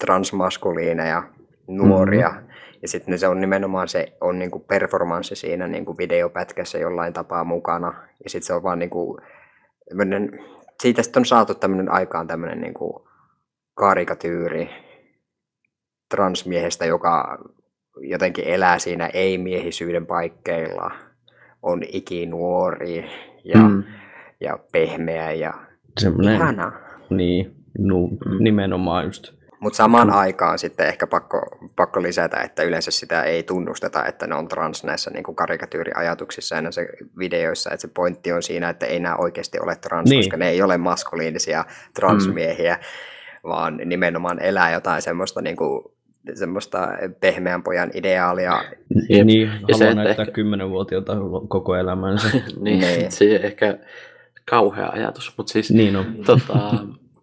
[0.00, 1.22] transmaskuliineja,
[1.68, 2.28] nuoria.
[2.28, 2.50] Mm-hmm.
[2.82, 7.94] Ja sitten se on nimenomaan se on niinku performanssi siinä niinku videopätkässä jollain tapaa mukana.
[8.24, 9.20] Ja sitten se on vaan niinku,
[9.88, 10.40] tämmönen,
[10.82, 13.08] siitä sitten on saatu tämmöinen aikaan tämmöinen niinku
[13.80, 14.70] karikatyyri
[16.08, 17.38] transmiehestä, joka
[18.00, 20.90] jotenkin elää siinä ei-miehisyyden paikkeilla,
[21.62, 23.10] on ikinuori
[23.44, 23.70] ja, mm.
[23.70, 23.82] Mm.
[24.40, 25.54] ja pehmeä ja
[25.98, 26.72] Semmoinen, ihana.
[27.10, 28.44] niin, nu, Mm.
[28.44, 29.32] nimenomaan just.
[29.60, 31.42] Mutta samaan aikaan sitten ehkä pakko,
[31.76, 36.62] pakko lisätä, että yleensä sitä ei tunnusteta, että ne on trans näissä niin karikatyyriajatuksissa ja
[36.62, 36.82] näissä
[37.18, 37.70] videoissa.
[37.70, 40.18] Että se pointti on siinä, että ei nämä oikeasti ole trans, niin.
[40.18, 41.64] koska ne ei ole maskuliinisia
[41.94, 42.80] transmiehiä, mm.
[43.44, 45.84] Vaan nimenomaan elää jotain semmoista niin kuin
[46.34, 46.88] semmoista
[47.20, 48.62] pehmeän pojan ideaalia.
[49.08, 49.26] Jep.
[49.26, 51.16] Niin, Ja haluaa se, että näyttää ehkä- kymmenenvuotiaalta
[51.48, 52.28] koko elämänsä.
[52.60, 53.12] niin, Niin.
[53.12, 53.78] se ei ehkä
[54.50, 56.04] kauhea ajatus, mutta siis niin on.
[56.26, 56.58] tota,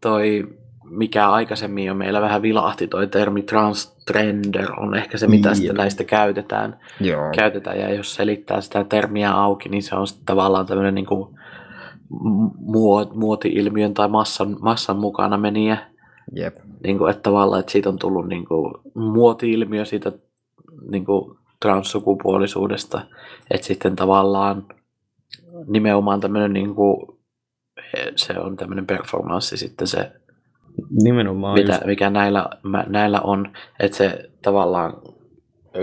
[0.02, 0.48] toi,
[0.90, 5.56] mikä aikaisemmin jo meillä vähän vilahti, toi termi transgender on ehkä se, mitä Jep.
[5.56, 6.80] sitten näistä käytetään.
[7.00, 7.32] Joo.
[7.36, 7.80] käytetään.
[7.80, 11.36] Ja jos selittää sitä termiä auki, niin se on sitten tavallaan tämmöinen niin kuin
[12.60, 15.78] muot, muoti-ilmiön tai massan, massan mukana meniä.
[16.36, 16.58] Jep.
[16.84, 20.12] Niin kuin, että tavallaan, että siitä on tullut niin kuin muoti-ilmiö siitä
[20.92, 23.02] niin kuin transsukupuolisuudesta.
[23.52, 24.66] Että sitten tavallaan
[25.68, 27.08] nimenomaan tämmöinen niin kuin,
[28.16, 30.12] se on tämmöinen performanssi sitten se
[31.04, 34.94] Nimenomaan mitä, just, mikä näillä, mä- näillä on, että se tavallaan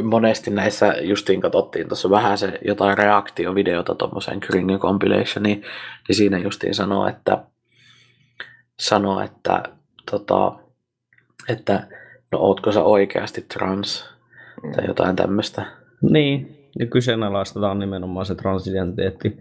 [0.03, 5.63] monesti näissä justiin katsottiin tuossa vähän se jotain reaktiovideota tuommoiseen Kringen compilationiin,
[6.09, 7.45] niin siinä justiin sanoo, että
[8.81, 9.63] sanoo, että
[10.19, 10.53] tota,
[11.49, 11.87] että
[12.33, 14.11] no ootko sä oikeasti trans
[14.77, 15.67] tai jotain tämmöistä.
[16.03, 19.39] Niin, ja kyseenalaistetaan nimenomaan se transidentiteetti.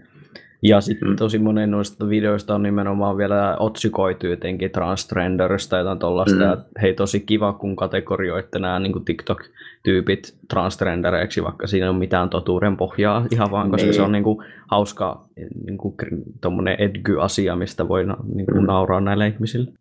[0.66, 1.16] Ja sitten Mm.
[1.16, 6.46] tosi monen noista videoista on nimenomaan vielä otsikoitu jotenkin transgenderista tai jotain tollaista.
[6.46, 6.52] Mm.
[6.52, 6.64] Mm.
[6.82, 12.78] Hei, tosi kiva, kun kategorioitte nämä niin TikTok-tyypit transgendereiksi, vaikka siinä ei ole mitään totuuden
[12.78, 13.94] pohjaa ihan vaan, koska Niin.
[13.94, 15.26] se on niin kuin, hauska
[15.66, 15.96] niin kuin,
[16.42, 18.66] tommonen edgy-asia, mistä voi niin kuin, Mm.
[18.68, 19.72] nauraa näille ihmisille.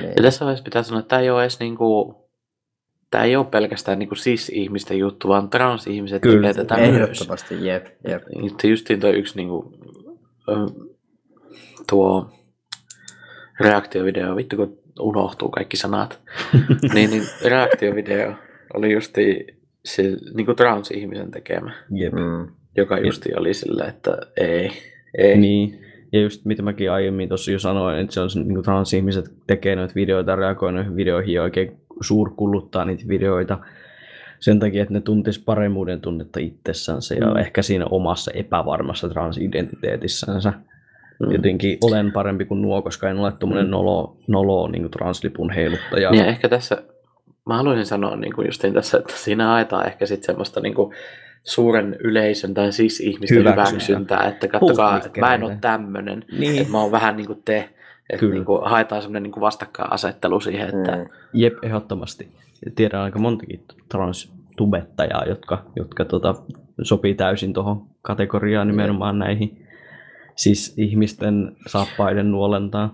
[0.00, 0.12] Niin.
[0.16, 2.14] Ja tässä vaiheessa pitää sanoa, että tämä ei ole edes niinku,
[3.10, 6.48] tämä ei ole pelkästään niinku cis-ihmisten juttu, vaan trans-ihmiset Kyllä.
[6.48, 6.94] tekee tätä myös.
[6.94, 8.22] Ehdottomasti, jep, jep.
[8.52, 9.72] Että justiin toi yksi niinku,
[10.48, 10.52] ö,
[11.90, 12.30] tuo
[13.60, 16.20] reaktiovideo, vittu kun unohtuu kaikki sanat,
[16.94, 18.34] niin, niin reaktiovideo
[18.74, 19.46] oli justi
[19.84, 20.02] se
[20.34, 22.12] niinku trans-ihmisen tekemä, Jep.
[22.12, 22.48] Mm.
[22.76, 24.70] joka justi oli silleen, että ei,
[25.18, 25.38] ei.
[25.38, 29.76] Niin, ja just mitä mäkin aiemmin tuossa jo sanoin, että se on niin transihmiset tekee
[29.76, 33.58] noita videoita reagoi noihin videoihin ja oikein suurkuluttaa niitä videoita
[34.40, 37.36] sen takia, että ne tuntis paremmuuden tunnetta itsessänsä ja Mm.
[37.36, 40.52] ehkä siinä omassa epävarmassa transidentiteetissänsä.
[41.20, 41.32] Mm.
[41.32, 43.70] Jotenkin olen parempi kuin nuo, koska en ole tuommoinen Mm.
[43.70, 46.10] nolo, nolo niin translipun heiluttaja.
[46.10, 46.82] Niin ehkä tässä,
[47.46, 50.94] mä haluaisin sanoa niin kuin justiin tässä, että siinä aetaan ehkä sitten semmoista niin kuin
[51.46, 53.66] suuren yleisön tai siis ihmisten Hyväksyntää.
[53.70, 56.58] hyväksyntää, että kattokaa, että mä en ole tämmöinen, Niin.
[56.60, 57.56] että mä oon vähän niin kuin te,
[58.10, 58.34] että Kyllä.
[58.34, 61.06] niin kuin haetaan semmoinen niin kuin vastakkainasettelu siihen, että Mm.
[61.32, 62.28] Jep, ehdottomasti.
[62.76, 66.34] Tiedän aika montakin transtubettajaa, jotka, jotka tota,
[66.82, 69.66] sopii täysin tuohon kategoriaan nimenomaan näihin
[70.36, 72.90] siis ihmisten saappaiden nuolentaan.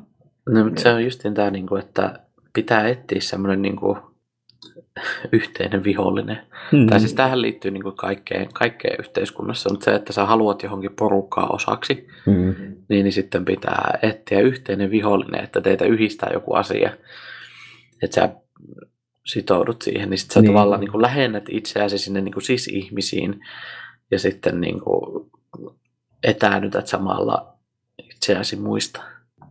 [0.48, 2.18] no, mutta se on justiin tämä, niin kuin, että
[2.52, 3.98] pitää etsiä semmoinen niin kuin,
[5.32, 6.38] yhteinen vihollinen.
[6.72, 6.86] Mm.
[6.86, 10.94] Tai siis tähän liittyy niin kuin kaikkeen, kaikkeen yhteiskunnassa, mutta se, että sä haluat johonkin
[10.98, 12.54] porukkaa osaksi, Mm.
[12.88, 16.90] niin, niin sitten pitää etsiä yhteinen vihollinen, että teitä yhdistää joku asia,
[18.02, 18.28] että sä
[19.26, 20.52] sitoudut siihen, niin sitten sä Niin.
[20.52, 23.40] tavallaan niin kuin lähennät itseäsi sinne niin kuin sis-ihmisiin
[24.10, 25.30] ja sitten niin kuin
[26.22, 27.52] etäännytät samalla
[27.98, 29.02] itseäsi muista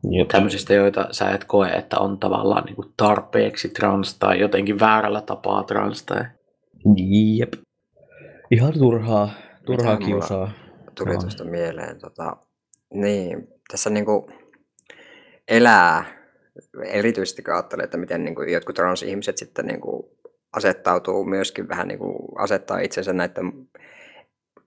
[0.10, 0.28] Jep.
[0.28, 5.22] tämmöisistä, joita sä et koe, että on tavallaan niin kuin tarpeeksi trans tai jotenkin väärällä
[5.22, 6.24] tapaa trans tai
[7.38, 7.54] Jep.
[8.52, 9.30] Ihan turhaa,
[9.66, 10.52] turhaa kiusaa.
[10.96, 11.22] Tuli Aa.
[11.22, 12.00] tuosta mieleen.
[12.00, 12.38] Tota,
[12.94, 14.30] niin, tässä niinku
[15.48, 16.06] elää,
[16.86, 20.18] erityisesti kun ajattelee, että miten niinku jotkut transihmiset sitten niinku
[20.54, 23.52] asettautuu myöskin vähän niinku asettaa itsensä näiden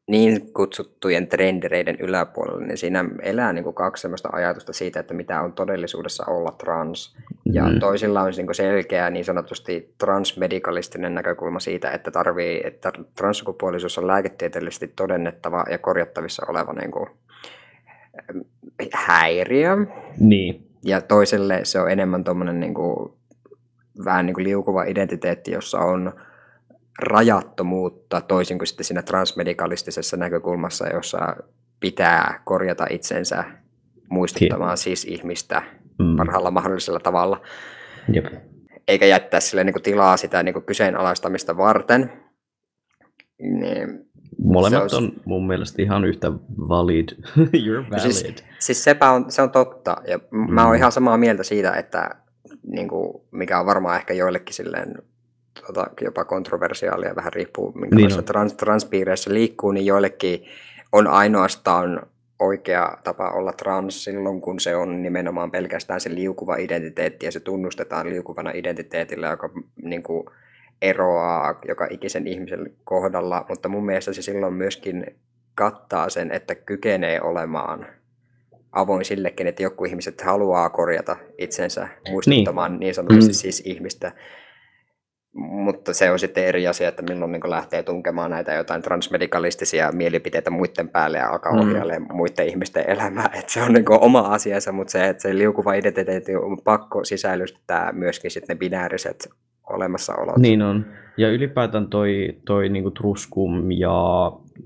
[0.06, 5.52] niin kutsuttujen trendereiden yläpuolelle, niin siinä elää niinku kaksi sellaista ajatusta siitä, että mitä on
[5.52, 7.16] todellisuudessa olla trans.
[7.52, 7.78] Ja Mm.
[7.80, 14.92] toisilla on niinku selkeä niin sanotusti transmedikalistinen näkökulma siitä, että, tarvii, että transsukupuolisuus on lääketieteellisesti
[14.96, 17.08] todennettava ja korjattavissa oleva niinku,
[18.30, 18.38] ähm,
[18.92, 19.76] häiriö.
[20.20, 20.66] Niin.
[20.82, 23.16] Ja toiselle se on enemmän tuommoinen niinku,
[24.04, 26.12] vähän niinku liukuva identiteetti, jossa on
[26.98, 31.36] rajattomuutta toisin kuin sitten siinä transmedikalistisessa näkökulmassa, jossa
[31.80, 33.44] pitää korjata itsensä
[34.10, 35.62] muistuttamaan siis ihmistä
[35.98, 36.16] Mm.
[36.16, 37.42] parhaalla mahdollisella tavalla,
[38.12, 38.24] Jep.
[38.88, 42.12] eikä jättää sille niin kuin tilaa sitä niin kuin kyseenalaistamista varten.
[43.38, 44.04] Niin,
[44.44, 46.32] Molemmat Se on, olisi- mun mielestä ihan yhtä
[46.68, 47.08] valid.
[47.38, 47.98] You're valid.
[48.02, 50.78] Siis- siis sepä on, se on totta, ja m- mä oon Mm.
[50.78, 52.10] ihan samaa mieltä siitä, että
[52.66, 54.94] niin kuin, mikä on varmaan ehkä joillekin silleen
[55.66, 58.24] tota, jopa kontroversiaalia, vähän riippuu minkälaisissa on.
[58.24, 60.44] trans, transpiireissä liikkuu, niin joillekin
[60.92, 62.06] on ainoastaan
[62.38, 67.40] oikea tapa olla trans silloin, kun se on nimenomaan pelkästään se liukuva identiteetti ja se
[67.40, 69.50] tunnustetaan liukuvana identiteetillä, joka
[69.82, 70.24] niin kuin,
[70.82, 75.06] eroaa joka ikisen ihmisen kohdalla, mutta mun mielestä se silloin myöskin
[75.54, 77.86] kattaa sen, että kykenee olemaan
[78.72, 83.34] avoin sillekin, että joku ihmiset haluaa korjata itsensä muistuttamaan niin, niin sanotusti Mm.
[83.34, 84.12] siis ihmistä.
[85.34, 90.50] Mutta se on sitten eri asia, että milloin niin lähtee tunkemaan näitä jotain transmedikalistisia mielipiteitä
[90.50, 91.58] muiden päälle ja alkaa Mm.
[91.58, 93.30] ohjailemaan muiden ihmisten elämää.
[93.34, 97.92] Että se on niin oma asiansa, mutta se, että se liukuva identiteetti on pakko sisällyttää
[97.92, 99.28] myöskin sitten ne binääriset
[99.70, 100.36] olemassaolot.
[100.36, 100.86] Niin on.
[101.16, 103.92] Ja ylipäätään toi, toi niinku Truskum ja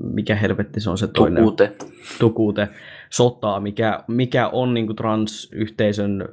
[0.03, 1.45] mikä helvetti se on se toinen?
[1.45, 1.73] Tukute.
[2.19, 2.69] Tukute.
[3.11, 6.29] Sotaa, mikä, mikä on niinku transyhteisön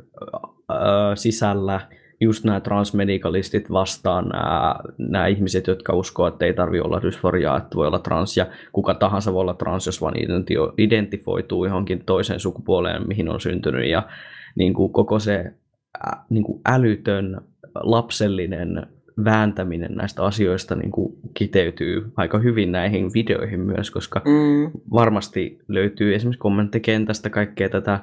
[0.71, 0.75] ö,
[1.15, 1.81] sisällä
[2.21, 7.75] just nämä transmedikalistit vastaan nämä, nämä ihmiset, jotka uskoo, että ei tarvi olla dysforiaa, että
[7.75, 12.39] voi olla trans ja kuka tahansa voi olla trans, jos vaan identi- identifoituu johonkin toiseen
[12.39, 14.07] sukupuoleen, mihin on syntynyt ja
[14.55, 15.53] niin kuin koko se
[16.29, 17.41] niin kuin älytön
[17.75, 18.87] lapsellinen
[19.25, 24.71] vääntäminen näistä asioista niin kuin kiteytyy aika hyvin näihin videoihin myös, koska Mm.
[24.93, 27.99] varmasti löytyy esimerkiksi kommenttikentästä kaikkea tätä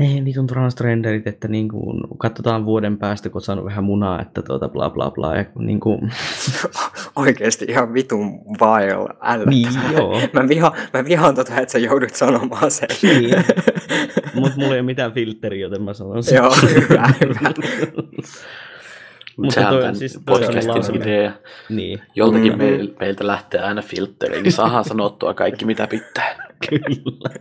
[0.00, 4.42] ei vitun transtrenderit, että niin kuin, katsotaan vuoden päästä, kun oot saanut vähän munaa, että
[4.42, 5.36] tuota bla bla bla.
[5.36, 6.12] Ja niin kuin,
[7.16, 9.44] Oikeesti ihan vitun vile ällöttävää.
[9.50, 12.88] niin joo, Mä, vihaan, mä vihaan tota, että sä joudut sanomaan sen.
[13.02, 13.34] Niin.
[14.40, 16.36] mutta mulla ei ole mitään filtteriä, joten mä sanon sen.
[16.36, 17.50] Joo, hyvä, hyvä.
[19.36, 21.32] Mutta Sehän toi on on tämän siis- on podcastin idea.
[21.68, 22.58] Niin, Joltakin Mm.
[22.58, 26.49] meil, meiltä lähtee aina filtteri, niin saadaan sanottua kaikki mitä pitää.
[26.68, 27.30] Kyllä.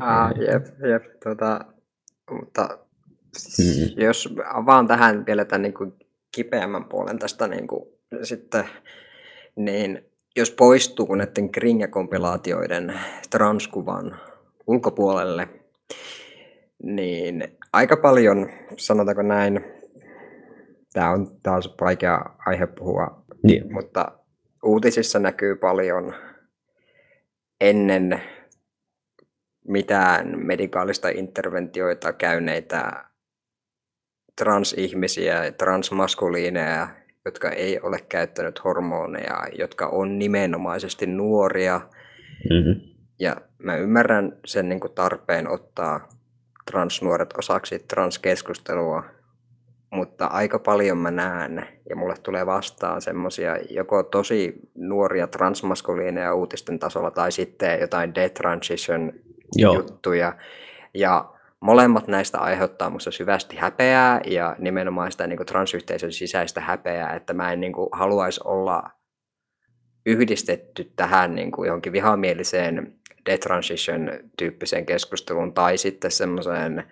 [0.00, 1.02] Ah, jep, jep.
[1.24, 1.60] Tota,
[2.30, 2.78] mutta
[3.58, 4.02] Mm.
[4.04, 5.92] jos avaan tähän vielä tämän niin kuin
[6.34, 7.84] kipeämmän puolen tästä niin kuin,
[8.22, 8.64] sitten,
[9.56, 10.04] niin
[10.36, 12.98] jos poistuu näiden Kringe-kompilaatioiden
[13.30, 14.20] transkuvan
[14.66, 15.48] ulkopuolelle,
[16.82, 19.64] niin aika paljon, sanotaanko näin,
[20.92, 23.72] tämä on taas vaikea aihe puhua Niin.
[23.72, 24.12] mutta
[24.64, 26.14] uutisissa näkyy paljon
[27.62, 28.22] ennen
[29.68, 33.04] mitään medikaalista interventioita käyneitä
[34.36, 36.88] transihmisiä, transmaskuliineja,
[37.24, 41.80] jotka ei ole käyttänyt hormoneja, jotka on nimenomaisesti nuoria.
[42.50, 42.80] Mm-hmm.
[43.18, 46.08] Ja mä ymmärrän sen niin kuin tarpeen ottaa
[46.70, 49.04] transnuoret osaksi transkeskustelua,
[49.92, 56.78] mutta aika paljon mä näen, ja mulle tulee vastaan semmosia joko tosi nuoria transmaskuliineja uutisten
[56.78, 59.12] tasolla, tai sitten jotain detransition
[59.58, 60.32] juttuja.
[60.94, 67.16] Ja molemmat näistä aiheuttaa musta syvästi häpeää, ja nimenomaan sitä niin kuin transyhteisön sisäistä häpeää,
[67.16, 68.90] että mä en niin kuin haluaisi olla
[70.06, 72.94] yhdistetty tähän niin kuin johonkin vihamieliseen
[73.26, 76.84] detransition-tyyppiseen keskusteluun tai sitten semmoiseen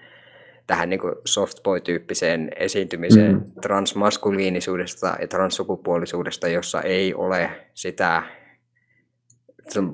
[0.70, 3.38] tähän niin softboy-tyyppiseen esiintymiseen Mm.
[3.38, 3.52] mm.
[3.62, 8.22] transmaskuliinisuudesta ja transsukupuolisuudesta, jossa ei ole sitä,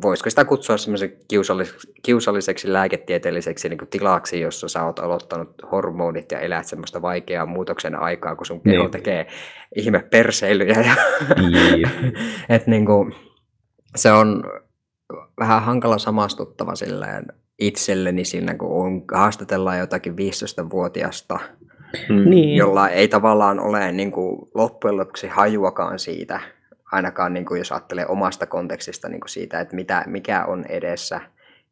[0.02, 6.40] voisiko sitä kutsua semmoisen kiusalliseksi, kiusalliseksi lääketieteelliseksi niin tilaksi, jossa sä oot aloittanut hormonit ja
[6.40, 8.90] elät semmoista vaikeaa muutoksen aikaa, kun sun keho Niin.
[8.90, 9.26] tekee
[9.76, 10.80] ihme perseilyjä.
[10.80, 10.94] Ja
[11.42, 12.14] Jep.
[12.48, 13.14] et niin kuin,
[13.96, 14.44] se on
[15.40, 17.26] vähän hankala samastuttava silleen
[17.58, 21.38] itselleni siinä, kun on, haastatellaan jotakin 15-vuotiasta,
[22.08, 22.30] Mm.
[22.30, 22.56] Niin.
[22.56, 26.40] jolla ei tavallaan ole niin kuin, loppujen lopuksi hajuakaan siitä,
[26.92, 31.20] ainakaan niin kuin, jos ajattelee omasta kontekstista niin kuin siitä, että mitä, mikä on edessä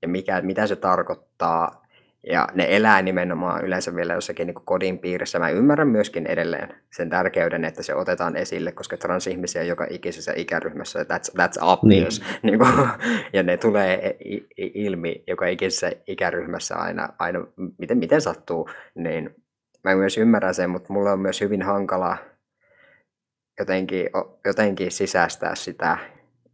[0.02, 1.83] ja mikä, mitä se tarkoittaa.
[2.30, 5.38] Ja ne elää nimenomaan yleensä vielä jossakin niin kodin piirissä.
[5.38, 11.02] Mä ymmärrän myöskin edelleen sen tärkeyden, että se otetaan esille, koska transihmisiä joka ikisessä ikäryhmässä,
[11.02, 12.20] that's, that's obvious.
[12.20, 12.40] Niin.
[12.42, 12.88] Niin kuin,
[13.32, 17.46] ja ne tulee i- ilmi joka ikisessä ikäryhmässä aina, aina
[17.78, 18.70] miten, miten sattuu.
[18.94, 19.34] Niin
[19.84, 22.16] mä myös ymmärrän sen, mutta mulle on myös hyvin hankala
[23.58, 24.10] jotenkin,
[24.44, 25.98] jotenkin sisäistää sitä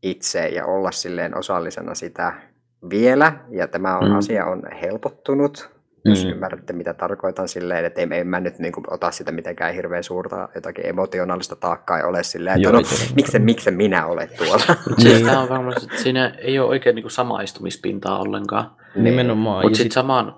[0.02, 2.49] itse ja olla silleen osallisena sitä
[2.90, 3.32] vielä.
[3.50, 4.16] Ja tämä on, Mm.
[4.16, 5.70] asia on helpottunut,
[6.04, 6.28] jos Mm.
[6.30, 6.34] mm.
[6.34, 10.04] ymmärrätte mitä tarkoitan silleen, että en, en mä nyt niin kuin, ota sitä mitenkään hirveän
[10.04, 12.82] suurta jotakin emotionaalista taakkaa ei ole silleen, että Joo, no,
[13.16, 14.58] miksi, miksi minä olen tuolla.
[14.98, 15.26] Siis Niin.
[15.26, 18.70] tämä on varmasti, että siinä ei ole oikein niin samaistumispintaa ollenkaan.
[18.94, 19.64] Nimenomaan.
[19.64, 20.34] Mutta sitten samaan,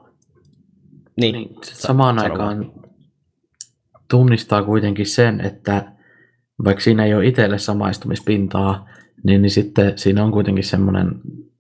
[1.21, 1.33] niin.
[1.33, 2.73] niin, sit samaan sano aikaan
[4.11, 5.93] tunnistaa kuitenkin sen, että
[6.65, 8.89] vaikka siinä ei ole itselle samaistumispintaa,
[9.25, 11.11] niin, niin sitten siinä on kuitenkin semmoinen,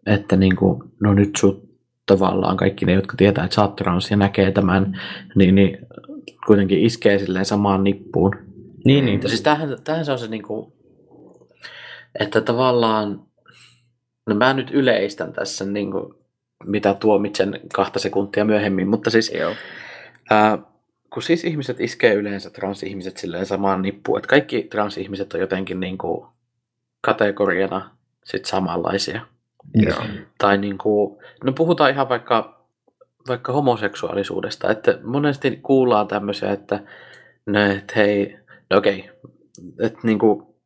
[0.06, 1.72] että niin kuin, no nyt sut
[2.06, 5.00] tavallaan kaikki ne, jotka tietää, että sä oot trans ja näkee tämän,
[5.34, 5.78] niin, niin
[6.46, 8.36] kuitenkin iskee silleen samaan nippuun.
[8.84, 9.28] Niin, niin.
[9.28, 10.72] Siis tämähän, tämähän se on se niinku,
[12.20, 13.22] että tavallaan,
[14.26, 16.14] no mä nyt yleistän tässä niinku,
[16.64, 19.54] mitä tuomitsen kahta sekuntia myöhemmin, mutta siis Joo.
[20.30, 20.58] ää,
[21.12, 26.26] kun siis ihmiset iskee yleensä transihmiset silleen samaan nippuun, että kaikki transihmiset on jotenkin niinku
[27.00, 29.20] kategoriana sit samanlaisia.
[29.74, 30.02] Joo.
[30.38, 32.66] Tai niinku, no puhutaan ihan vaikka,
[33.28, 36.80] vaikka homoseksuaalisuudesta, että monesti kuullaan tämmöisiä, että
[37.46, 38.38] no, et hei,
[38.70, 39.10] no okei,
[39.80, 40.56] että niinku,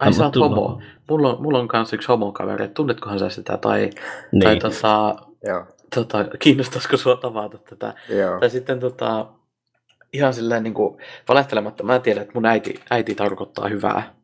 [0.00, 0.80] ai sä oot homo.
[1.10, 3.90] Mulla on, mulla on kanssa yksi homokaveri, että tunnetkohan sä sitä, tai,
[4.32, 4.42] Niin.
[4.42, 7.94] tai tota, Joo, tota, kiinnostaisiko sua tavata tätä.
[8.08, 8.40] joo.
[8.40, 9.26] Tai sitten tota,
[10.12, 10.96] ihan silleen niin kuin,
[11.28, 14.14] valehtelematta, mä tiedän, että mun äiti, äiti tarkoittaa hyvää.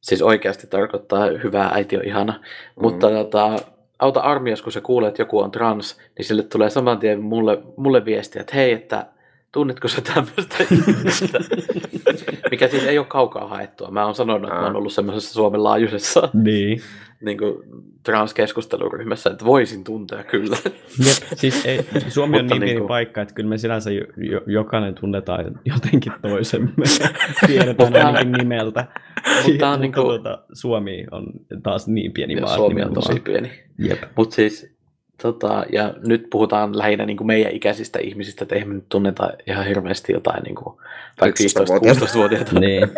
[0.00, 2.32] Siis oikeasti tarkoittaa hyvää, äiti on ihana.
[2.32, 2.82] Mm.
[2.82, 3.56] Mutta tota,
[3.98, 7.58] auta armias, kun sä kuulet, että joku on trans, niin sille tulee saman tien mulle,
[7.76, 9.06] mulle viestiä, että hei, että
[9.52, 11.38] tunnetko sä tämmöistä ihmistä?
[12.50, 13.90] Mikä siis ei ole kaukaa haettua.
[13.90, 14.78] Mä oon sanonut, että mä oon Aa.
[14.78, 16.80] ollut semmoisessa Suomen laajuisessa Niin.
[17.24, 17.54] niin kuin,
[18.02, 20.56] transkeskusteluryhmässä, että voisin tuntea kyllä.
[21.06, 24.40] Jep, siis ei, Suomi on niin pieni niinku- paikka, että kyllä me sinänsä jo, jo,
[24.46, 26.70] jokainen tunnetaan jotenkin toisemme.
[27.46, 28.84] Tiedetään ainakin nimeltä.
[28.90, 31.26] Mutta on Mutta niinku- tuota, Suomi on
[31.62, 32.56] taas niin pieni Ja maa.
[32.56, 33.50] Suomi on tosi pieni.
[33.78, 34.02] Jep.
[34.16, 34.74] Mutta siis,
[35.22, 39.30] tota, ja nyt puhutaan lähinnä niin kuin meidän ikäisistä ihmisistä, että eihän me nyt tunneta
[39.46, 40.76] ihan hirveästi jotain niin kuin,
[41.20, 42.04] vaikka 11-vuotiaita.
[42.04, 42.60] 15-16-vuotiaita.
[42.60, 42.88] Niin.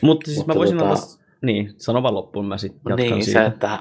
[0.00, 0.96] Mutta siis Mutta mä voisin tota- olla...
[1.42, 3.40] Niin, sano vaan loppuun, mä sitten jatkan niin, siitä.
[3.40, 3.78] se, että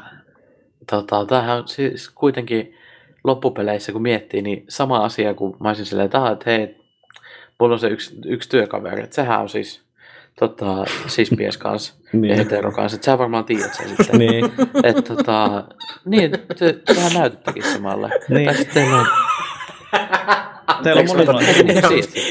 [0.90, 2.76] tota, tämähän on siis kuitenkin
[3.24, 6.78] loppupeleissä, kun miettii, niin sama asia kuin mä olisin silleen, että, että hei,
[7.60, 9.82] mulla on se yksi, yksi työkaveri, että sehän on siis
[10.40, 12.36] tota, siis mies kanssa ja Niin.
[12.38, 14.20] hetero kanssa, että sä varmaan tiedät sen sitten.
[14.20, 14.46] niin.
[14.84, 15.64] Että tota,
[16.06, 18.10] niin, te, tehän näytettekin samalle.
[18.30, 18.46] Niin.
[18.46, 19.06] Tai sitten teillä on...
[20.84, 21.08] Teillä on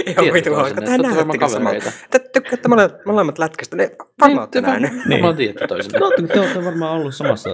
[0.06, 0.80] ihan tiedät vitu hauska.
[0.80, 1.92] olette samalta.
[2.10, 4.90] Te tykkäätte molemmat, molemmat lätkästä, ne varmaan olette Niin, te nähnyt.
[4.90, 5.98] varmaan- varmaan tiedätte toisenne.
[5.98, 7.50] No, te, te olette varmaan ollut samassa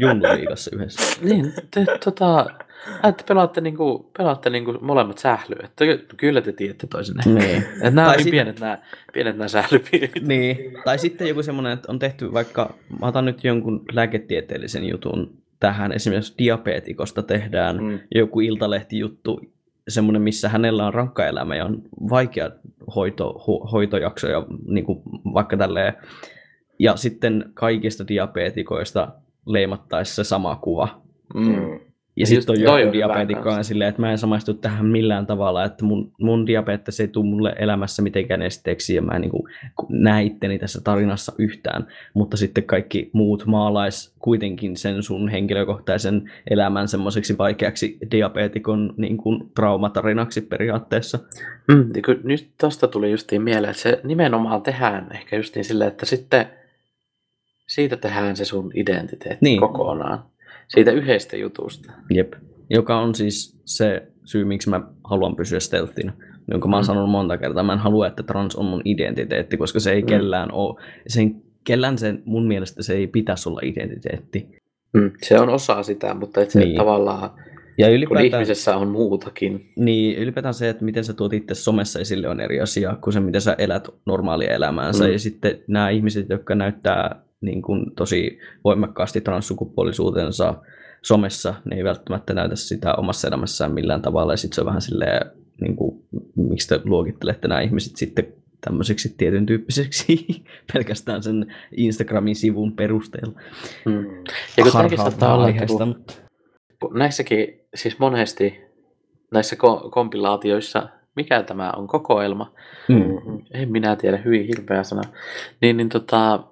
[0.00, 1.16] junnuliigassa yhdessä.
[1.22, 2.46] Niin, te tota,
[3.08, 5.60] että pelaatte, niinku, pelaatte niinku molemmat sählyä.
[5.64, 5.84] Että
[6.16, 7.22] kyllä te tiedätte toisenne.
[7.26, 7.56] Niin.
[7.74, 8.78] Että nämä on Tai niin sit- pienet nämä,
[9.12, 10.12] pienet nämä sählypiirit.
[10.26, 15.30] Niin, tai sitten joku semmoinen, että on tehty vaikka, mä otan nyt jonkun lääketieteellisen jutun
[15.60, 17.98] tähän, esimerkiksi diabeetikosta tehdään Mm.
[18.14, 19.40] joku iltalehtijuttu,
[19.88, 22.50] semmoinen, missä hänellä on rankka elämä ja on vaikea
[22.94, 25.02] hoito, ho, hoitojakso ja niin kuin
[25.34, 25.92] vaikka tälleen.
[26.78, 29.08] Ja sitten kaikista diabeetikoista
[29.46, 31.02] leimattaisi se sama kuva.
[31.34, 31.80] Mm.
[32.16, 33.58] Ja sitten toi on hyvä diabeetikko kanssa.
[33.58, 37.26] on silleen, että mä en samaistu tähän millään tavalla, että mun, mun diabetes ei tule
[37.26, 39.42] mulle elämässä mitenkään esteeksi ja mä en niin kuin,
[39.88, 41.86] näe itteni tässä tarinassa yhtään.
[42.14, 49.50] Mutta sitten kaikki muut maalais kuitenkin sen sun henkilökohtaisen elämän semmoiseksi vaikeaksi diabeetikon niin kuin,
[49.54, 51.18] traumatarinaksi periaatteessa.
[51.68, 55.88] Mm, niin kun nyt tosta tuli justiin mieleen, että se nimenomaan tehdään ehkä justiin silleen,
[55.88, 56.46] että sitten
[57.66, 59.60] siitä tehdään se sun identiteetti niin.
[59.60, 60.31] kokonaan.
[60.74, 61.92] Siitä yhdestä jutusta.
[62.10, 62.32] Jep.
[62.70, 66.12] Joka on siis se syy, miksi mä haluan pysyä stealthina.
[66.50, 66.86] Jonka mä oon Mm.
[66.86, 67.62] sanonut monta kertaa.
[67.62, 70.06] Mä en halua, että trans on mun identiteetti, koska se ei Mm.
[70.06, 70.80] kellään ole.
[71.06, 74.48] Sen, kellään sen, mun mielestä se ei pitäisi olla identiteetti.
[74.92, 76.76] Mm, se on osa sitä, mutta et se Niin.
[76.76, 77.30] tavallaan,
[77.78, 79.66] Ja kun ylipäätään, ihmisessä on muutakin.
[79.76, 83.20] niin, ylipäätään se, että miten sä tuot itse somessa esille on eri asia kuin se,
[83.20, 85.04] miten sä elät normaalia elämäänsä.
[85.04, 85.12] Mm.
[85.12, 90.54] Ja sitten nämä ihmiset, jotka näyttää niin kuin, tosi voimakkaasti transsukupuolisuutensa
[91.02, 94.32] somessa, ne ei välttämättä näytä sitä omassa elämässään millään tavalla.
[94.32, 96.04] Ja sitten se on vähän silleen, niin kuin,
[96.36, 98.26] miksi te luokittelette nämä ihmiset sitten
[98.60, 100.26] tämmöiseksi tietyn tyyppiseksi
[100.72, 103.40] pelkästään sen Instagramin sivun perusteella.
[103.84, 103.94] Mm.
[104.56, 106.14] Ja kun tämäkin Harhaa saattaa olla, että aiheesta, kun, mutta-
[106.80, 108.60] kun näissäkin, siis monesti
[109.30, 112.52] näissä ko- kompilaatioissa, mikä tämä on, kokoelma,
[112.88, 113.38] Mm.
[113.50, 115.02] en minä tiedä, hyvin hirveä sana,
[115.60, 116.44] niin, niin tota,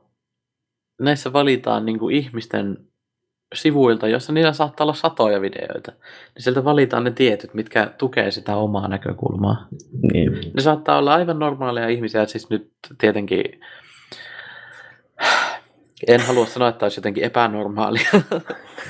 [1.00, 2.78] näissä valitaan niin kuin ihmisten
[3.54, 5.92] sivuilta, jossa niillä saattaa olla satoja videoita,
[6.34, 9.68] niin sieltä valitaan ne tietyt, mitkä tukee sitä omaa näkökulmaa.
[10.12, 10.32] Niin.
[10.32, 13.44] Ne saattaa olla aivan normaaleja ihmisiä, siis nyt tietenkin
[16.08, 18.10] en halua sanoa, että olisi jotenkin epänormaalia,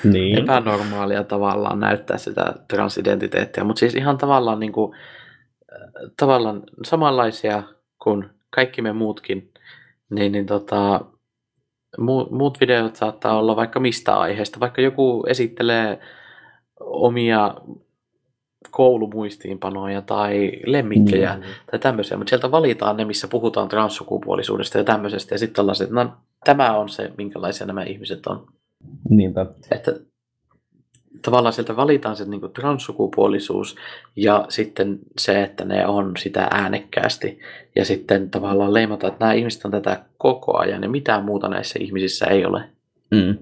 [0.04, 0.38] Niin.
[0.38, 4.96] epänormaalia tavallaan näyttää sitä transidentiteettiä, mutta siis ihan tavallaan, niin kuin,
[6.16, 7.62] tavallaan samanlaisia
[7.98, 9.52] kuin kaikki me muutkin,
[10.10, 11.00] niin, niin tota,
[12.30, 15.98] muut videot saattaa olla vaikka mistä aiheesta, vaikka joku esittelee
[16.80, 17.54] omia
[18.70, 21.50] koulumuistiinpanoja tai lemmikkejä Niin.
[21.70, 25.84] tai tämmöisiä, mutta sieltä valitaan ne, missä puhutaan transsukupuolisuudesta ja tämmöisestä, ja sitten ollaan se,
[25.84, 26.12] että no,
[26.44, 28.46] tämä on se, minkälaisia nämä ihmiset on.
[29.10, 29.46] Niinpä.
[29.70, 29.94] Että
[31.22, 33.76] tavallaan sieltä valitaan se niin transsukupuolisuus
[34.16, 37.38] ja sitten se, että ne on sitä äänekkäästi
[37.76, 41.78] ja sitten tavallaan leimataan, että nämä ihmiset on tätä koko ajan ja mitään muuta näissä
[41.82, 42.64] ihmisissä ei ole.
[43.10, 43.38] Mm.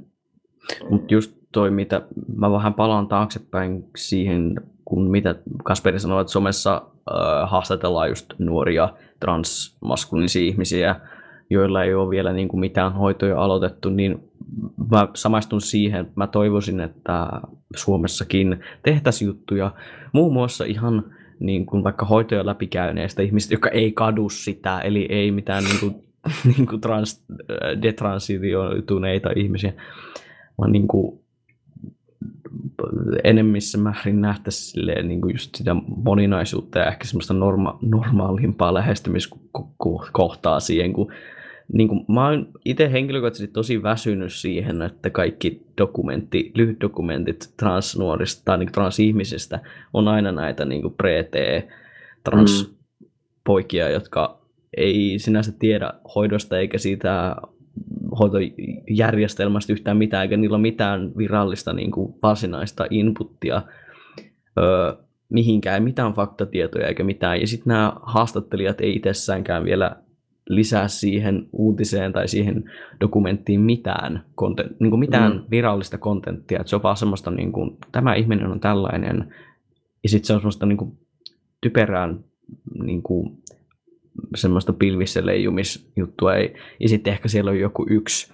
[0.91, 2.03] Mutta just toi, mitä
[2.37, 8.89] mä vähän palaan taaksepäin siihen, kun mitä Kasperi sanoi, että somessa äh, haastatellaan just nuoria
[9.21, 10.97] transmaskuliinisia ihmisiä,
[11.51, 14.31] joilla ei ole vielä niin kuin mitään hoitoja aloitettu, niin
[14.91, 17.29] mä samaistun siihen, mä toivoisin, että
[17.77, 19.73] Suomessakin tehtäisiin juttuja.
[20.13, 21.05] Muun muassa ihan
[21.41, 25.95] niin kuin vaikka hoitoja läpikäyneistä ihmisistä, jotka ei kadu sitä, eli ei mitään niin kuin,
[26.57, 27.25] niin kuin trans,
[27.83, 29.73] detransitionituneita ihmisiä,
[30.59, 31.21] vaan niin kuin
[33.25, 40.93] enemmissä määrin nähtäisiin niin kuin just sitä moninaisuutta ja ehkä semmoista norma- normaalimpaa lähestymiskohtaa siihen,
[40.93, 41.13] kun
[41.73, 48.43] niin kuin, mä oon itse henkilökohtaisesti tosi väsynyt siihen, että kaikki dokumentti, lyhyt dokumentit transnuorista
[48.45, 49.61] tai niin transihmisistä
[49.93, 51.67] on aina näitä niin kuin pre-T
[52.25, 53.93] transpoikia, mm.
[53.93, 54.41] jotka
[54.77, 57.37] ei sinänsä tiedä hoidosta eikä siitä
[58.19, 63.63] hoitojärjestelmästä yhtään mitään, eikä niillä ole mitään virallista niin kuin varsinaista inputtia
[64.59, 64.95] öö,
[65.29, 67.41] mihinkään, mitään faktatietoja eikä mitään.
[67.41, 69.97] Ja sitten nämä haastattelijat ei itsessäänkään vielä
[70.49, 72.65] lisää siihen uutiseen tai siihen
[73.01, 75.43] dokumenttiin mitään, content, niin kuin mitään mm.
[75.51, 76.61] virallista kontenttia.
[76.61, 79.35] Että se on vaan semmoista, niin kuin, tämä ihminen on tällainen,
[80.03, 80.99] ja sitten se on semmoista niin kuin,
[81.61, 82.25] typerään
[82.83, 83.43] niin kuin,
[84.37, 86.35] semmoista pilvissä leijumisjuttua.
[86.35, 86.55] Ei.
[86.81, 88.33] Ja sitten ehkä siellä on joku yksi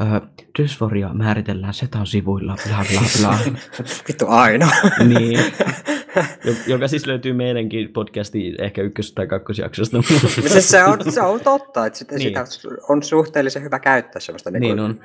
[0.00, 0.20] öö,
[0.58, 3.38] dysforia määritellään setan sivuilla, bla bla bla.
[4.08, 4.68] Vittu aina.
[5.08, 5.38] niin.
[6.66, 10.02] Joka siis löytyy meidänkin podcastiin ehkä ykkös- tai kakkosjaksosta.
[10.02, 12.22] siis se, on, se on totta, että sitä, niin.
[12.22, 12.44] sitä
[12.88, 15.00] on suhteellisen hyvä käyttää semmoista niin, niin on.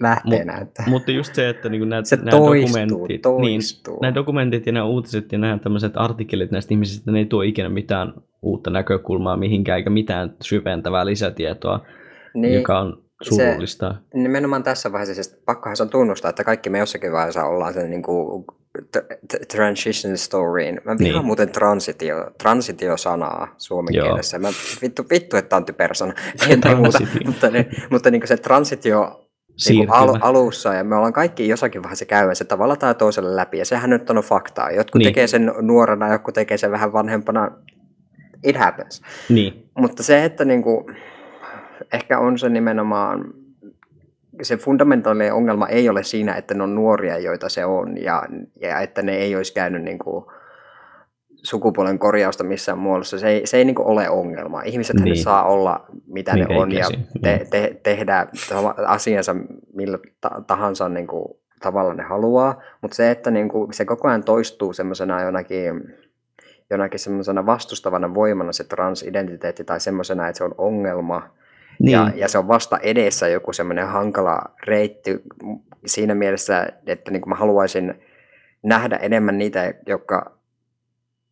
[0.00, 0.52] lähteenä.
[0.52, 0.82] Mut, että...
[0.86, 3.94] Mutta just se, että niin nämä, se nämä toistuu, dokumentit, toistuu.
[3.94, 7.42] Niin, nämä dokumentit ja nämä uutiset ja nämä tämmöiset artikkelit näistä ihmisistä, ne ei tuo
[7.42, 11.86] ikinä mitään uutta näkökulmaa mihinkään, eikä mitään syventävää lisätietoa,
[12.34, 12.54] niin.
[12.54, 13.94] joka on surullista.
[13.94, 17.74] Se, nimenomaan tässä vaiheessa, siis pakkohan se on tunnustaa, että kaikki me jossakin vaiheessa ollaan
[17.74, 18.44] sen niin kuin
[19.56, 20.80] transition storyin.
[20.84, 21.24] Mä vihaan niin.
[21.24, 24.06] muuten transitio, transitio-sanaa suomen Joo.
[24.06, 24.38] kielessä.
[24.38, 24.48] Mä,
[24.82, 26.12] vittu, vittu, että on typersana.
[26.48, 29.28] Ei muuta, mutta, niin, mutta niin se transitio
[29.68, 33.64] niin al- alussa, ja me ollaan kaikki jossakin vaiheessa käymässä tavalla tai toisella läpi, ja
[33.64, 34.70] sehän nyt on faktaa.
[34.70, 35.08] Jotkut niin.
[35.08, 37.50] tekee sen nuorena, jotkut tekee sen vähän vanhempana.
[38.44, 39.02] It happens.
[39.28, 39.68] Niin.
[39.78, 40.96] Mutta se, että niin kuin,
[41.92, 43.34] ehkä on se nimenomaan
[44.42, 48.22] se fundamentaalinen ongelma ei ole siinä, että ne on nuoria, joita se on, ja,
[48.60, 50.24] ja että ne ei olisi käynyt niin kuin
[51.42, 53.18] sukupuolen korjausta missään muodossa.
[53.18, 54.62] Se ei, se ei niin ole ongelma.
[54.62, 55.16] Ihmiset niin.
[55.16, 56.86] saa olla mitä niin ne on ja
[57.22, 57.50] te, niin.
[57.50, 58.26] te, tehdä
[58.86, 59.36] asiansa
[59.74, 59.98] millä
[60.46, 61.24] tahansa niin kuin,
[61.62, 65.94] tavalla ne haluaa, mutta se, että niin kuin, se koko ajan toistuu semmoisena jonakin
[66.70, 71.30] jonakin semmoisena vastustavana voimana se transidentiteetti tai semmoisena, että se on ongelma,
[71.78, 71.92] niin.
[71.92, 75.22] Ja, ja se on vasta edessä joku semmoinen hankala reitti
[75.86, 77.94] siinä mielessä, että niin kuin mä haluaisin
[78.62, 80.38] nähdä enemmän niitä, jotka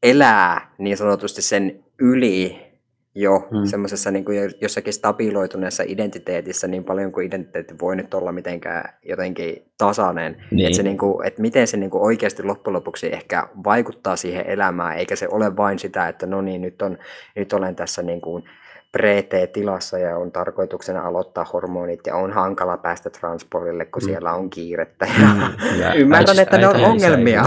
[0.02, 2.66] elää niin sanotusti sen yli
[3.14, 3.64] jo hmm.
[3.64, 9.72] semmoisessa niin kuin jossakin stabiloituneessa identiteetissä niin paljon kuin identiteetti voi nyt olla mitenkään jotenkin
[9.78, 10.36] tasainen.
[10.50, 10.66] Niin.
[10.66, 14.46] Että, se niin kuin, että miten se niin kuin oikeasti loppujen lopuksi ehkä vaikuttaa siihen
[14.46, 16.98] elämään, eikä se ole vain sitä, että no niin, nyt, on,
[17.36, 18.44] nyt olen tässä niin kuin
[18.92, 24.06] pre-T-tilassa ja on tarkoituksena aloittaa hormonit ja on hankala päästä transpolille, kun mm.
[24.06, 25.06] siellä on kiirettä.
[25.20, 25.80] Ja mm.
[25.80, 27.44] ja ymmärrän, että ne on ongelmia.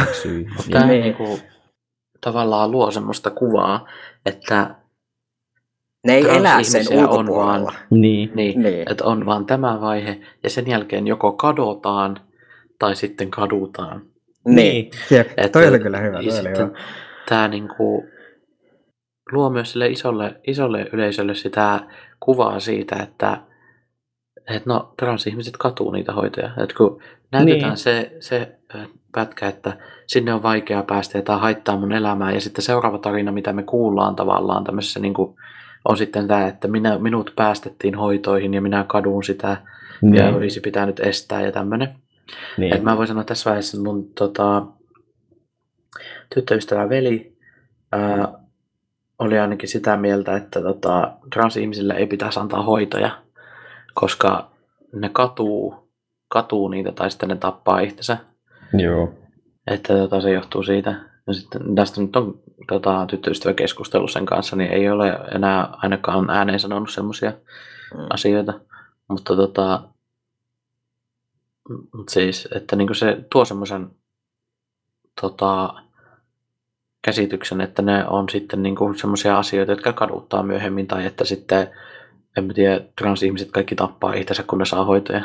[0.71, 1.01] Tämä niin.
[1.01, 1.41] niin kuin,
[2.21, 3.87] tavallaan luo semmoista kuvaa,
[4.25, 4.75] että
[6.07, 7.53] ne ei elä sen ulkopuolella.
[7.53, 8.31] On vaan, niin.
[8.35, 8.91] Niin, niin.
[8.91, 12.19] Että on vaan tämä vaihe ja sen jälkeen joko kadotaan
[12.79, 14.01] tai sitten kadutaan.
[14.45, 16.17] Niin, Jep, että, toi oli kyllä hyvä.
[16.23, 16.69] Toi oli hyvä.
[17.29, 18.11] Tämä niin kuin,
[19.32, 21.80] luo myös sille isolle, isolle yleisölle sitä
[22.19, 23.38] kuvaa siitä, että
[24.49, 26.51] et no, transihmiset katuu niitä hoitoja.
[26.57, 27.01] Et kun
[27.32, 27.77] näytetään niin.
[27.77, 28.55] se, se
[29.11, 29.77] pätkä, että
[30.07, 32.32] sinne on vaikea päästä ja tämä haittaa mun elämää.
[32.32, 35.36] Ja sitten seuraava tarina, mitä me kuullaan tavallaan tämmöisessä niin kuin,
[35.86, 39.57] on sitten tämä, että minä, minut päästettiin hoitoihin ja minä kadun sitä
[40.01, 40.15] niin.
[40.15, 41.95] ja olisi pitänyt estää ja tämmöinen.
[42.57, 42.75] Niin.
[42.75, 44.65] Et mä voin sanoa tässä vaiheessa, mun tota,
[46.34, 47.38] tyttöystävä veli
[47.91, 48.38] ää,
[49.20, 53.17] oli ainakin sitä mieltä, että tota, transihmisille ei pitäisi antaa hoitoja,
[53.93, 54.51] koska
[54.93, 55.89] ne katuu,
[56.28, 58.17] katuu niitä tai sitten ne tappaa itsensä.
[58.74, 59.13] Joo.
[59.67, 60.95] Että tota, se johtuu siitä.
[61.28, 66.30] Ja sitten tästä nyt on tota, tyttöystävä keskustellut sen kanssa, niin ei ole enää ainakaan
[66.30, 68.05] ääneen sanonut semmoisia mm.
[68.09, 68.53] asioita.
[69.07, 69.82] Mutta tota,
[72.09, 73.89] siis, että niin se tuo semmoisen
[75.22, 75.74] tota,
[77.02, 81.68] käsityksen, että ne on sitten niin semmoisia asioita, jotka kaduttaa myöhemmin, tai että sitten,
[82.38, 85.22] en mä tiedä, transihmiset kaikki tappaa itsensä, kun ne saa hoitoja.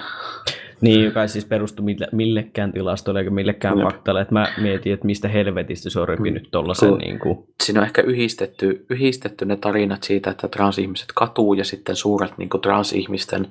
[0.81, 3.83] Niin, joka ei siis perustu mille, millekään tilastolle eikä millekään no.
[3.83, 6.49] faktalle, että mä mietin, että mistä helvetistä se on repinyt mm.
[6.51, 6.95] tuollaisen.
[6.95, 7.39] Niin kuin...
[7.63, 12.49] Siinä on ehkä yhdistetty, yhdistetty ne tarinat siitä, että transihmiset katuu ja sitten suuret niin
[12.49, 13.49] kuin transihmisten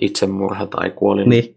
[0.00, 1.56] itsemurha tai kuolin niin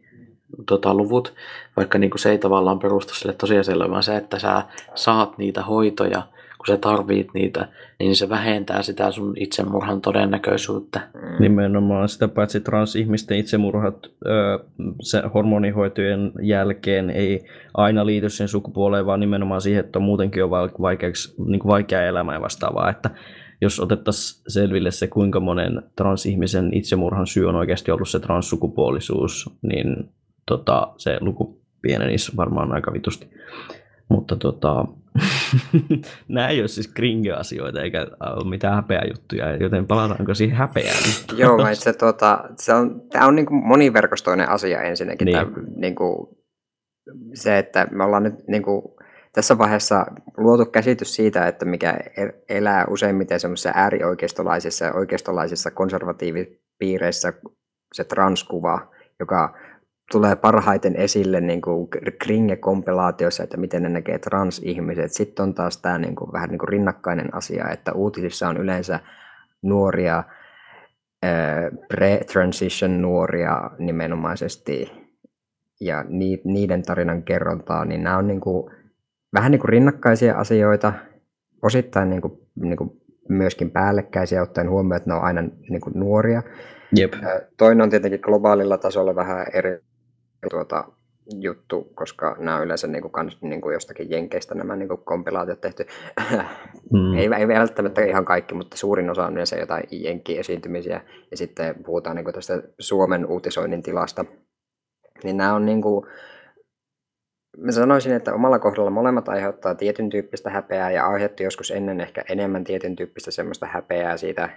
[0.66, 1.34] tota, luvut,
[1.78, 4.64] vaikka niin kuin se ei tavallaan perustu sille tosiasialle, vaan se, että sä
[4.96, 6.22] saat niitä hoitoja,
[6.58, 7.68] kun sä tarvit niitä,
[8.00, 11.00] niin se vähentää sitä sun itsemurhan todennäköisyyttä.
[11.14, 11.22] Mm.
[11.40, 14.60] Nimenomaan sitä paitsi transihmisten itsemurhat öö,
[15.02, 20.50] se hormonihoitojen jälkeen ei aina liity sen sukupuoleen, vaan nimenomaan siihen, että on muutenkin on
[20.82, 22.90] vaikeaksi, niin kuin vaikea elämä ja vastaavaa.
[22.90, 23.10] Että
[23.62, 30.10] jos otettaisiin selville se, kuinka monen transihmisen itsemurhan syy on oikeasti ollut se transsukupuolisuus, niin
[30.48, 33.30] tota, se luku pienenisi varmaan aika vitusti.
[34.10, 34.86] Mutta tota,
[36.28, 41.04] nämä ei ole siis kringe-asioita eikä ole mitään häpeäjuttuja, joten palataanko siihen häpeään?
[41.38, 45.26] Joo, vai se, tuota, se on, tämä on niin kuin moniverkostoinen asia ensinnäkin.
[45.26, 45.38] Niin.
[45.38, 46.28] Tämä, niin kuin,
[47.34, 48.82] se, että me ollaan nyt niin kuin,
[49.34, 50.06] tässä vaiheessa
[50.38, 51.98] luotu käsitys siitä, että mikä
[52.50, 57.34] elää useimmiten semmoisissa äärioikeistolaisissa ja oikeistolaisissa konservatiivipiireissä
[57.94, 59.58] se transkuva, joka
[60.12, 61.88] tulee parhaiten esille niin kuin
[62.24, 65.12] kringe-kompilaatioissa, että miten ne näkee transihmiset.
[65.12, 69.00] Sitten on taas tämä niin kuin, vähän niin kuin rinnakkainen asia, että uutisissa on yleensä
[69.62, 70.24] nuoria,
[71.94, 74.92] pre-transition nuoria nimenomaisesti,
[75.82, 76.06] ja
[76.44, 78.72] niiden tarinan kerrontaa, niin nämä on niin kuin,
[79.34, 80.94] vähän niin kuin rinnakkaisia asioita,
[81.62, 82.90] osittain niin kuin, niin kuin
[83.30, 86.44] myöskin päällekkäisiä, ottaen huomioon, että ne on aina niin kuin nuoria.
[86.96, 87.14] Jep.
[87.58, 89.80] Toinen on tietenkin globaalilla tasolla vähän eri
[90.50, 90.84] tuota,
[91.42, 95.02] juttu, koska nämä on yleensä niin kuin, kans, niin kuin jostakin jenkeistä nämä niin kuin
[95.04, 95.86] kompilaatiot tehty.
[96.94, 97.14] Mm.
[97.18, 101.02] ei, ei välttämättä ihan kaikki, mutta suurin osa on yleensä jotain jenkki-esiintymisiä.
[101.32, 104.26] Ja sitten puhutaan niin kuin tästä Suomen uutisoinnin tilasta.
[105.24, 106.06] Niin nämä on niin kuin,
[107.58, 112.24] mä sanoisin, että omalla kohdalla molemmat aiheuttaa tietyn tyyppistä häpeää ja aiheutti joskus ennen ehkä
[112.30, 114.50] enemmän tietyn tyyppistä semmoista häpeää siitä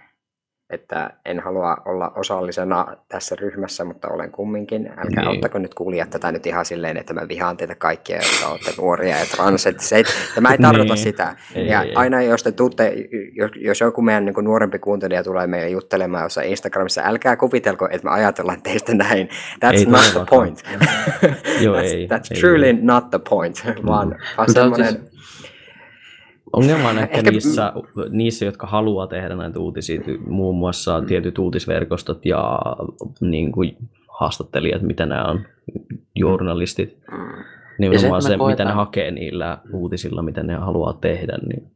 [0.70, 4.86] että en halua olla osallisena tässä ryhmässä, mutta olen kumminkin.
[4.86, 5.28] Älkää niin.
[5.28, 9.18] ottako nyt kuulijat tätä nyt ihan silleen, että mä vihaan teitä kaikkia, jotka olette nuoria
[9.18, 9.80] ja transet.
[9.80, 10.02] Se,
[10.34, 11.02] tämä ei tarkoita niin.
[11.02, 11.36] sitä.
[11.54, 12.94] Ei, ja ei, aina jos te tuutte,
[13.32, 18.04] jos, jos joku meidän niin nuorempi kuuntelija tulee meille juttelemaan jossain Instagramissa, älkää kuvitelko, että
[18.04, 19.28] me ajatellaan teistä näin.
[19.64, 20.62] That's ei not the point.
[21.60, 22.78] Joo, that's, ei, that's ei, truly ei.
[22.82, 23.86] not the point, mm.
[23.86, 24.88] vaan, vaan semmoinen...
[24.88, 25.09] Siis,
[26.52, 27.72] Ongelma on ehkä, ehkä niissä,
[28.10, 32.58] niissä, jotka haluaa tehdä näitä uutisia, muun muassa tietyt uutisverkostot ja
[33.20, 33.76] niin kuin,
[34.08, 35.46] haastattelijat, mitä nämä on,
[36.14, 36.98] journalistit.
[37.10, 37.44] Mm.
[37.78, 38.52] Nimenomaan se, se koetaan...
[38.52, 41.38] mitä ne hakee niillä uutisilla, mitä ne haluaa tehdä.
[41.48, 41.70] Niin...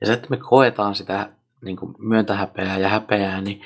[0.00, 1.28] Ja se, että me koetaan sitä
[1.64, 3.60] niin kuin myöntähäpeää ja häpeää, niin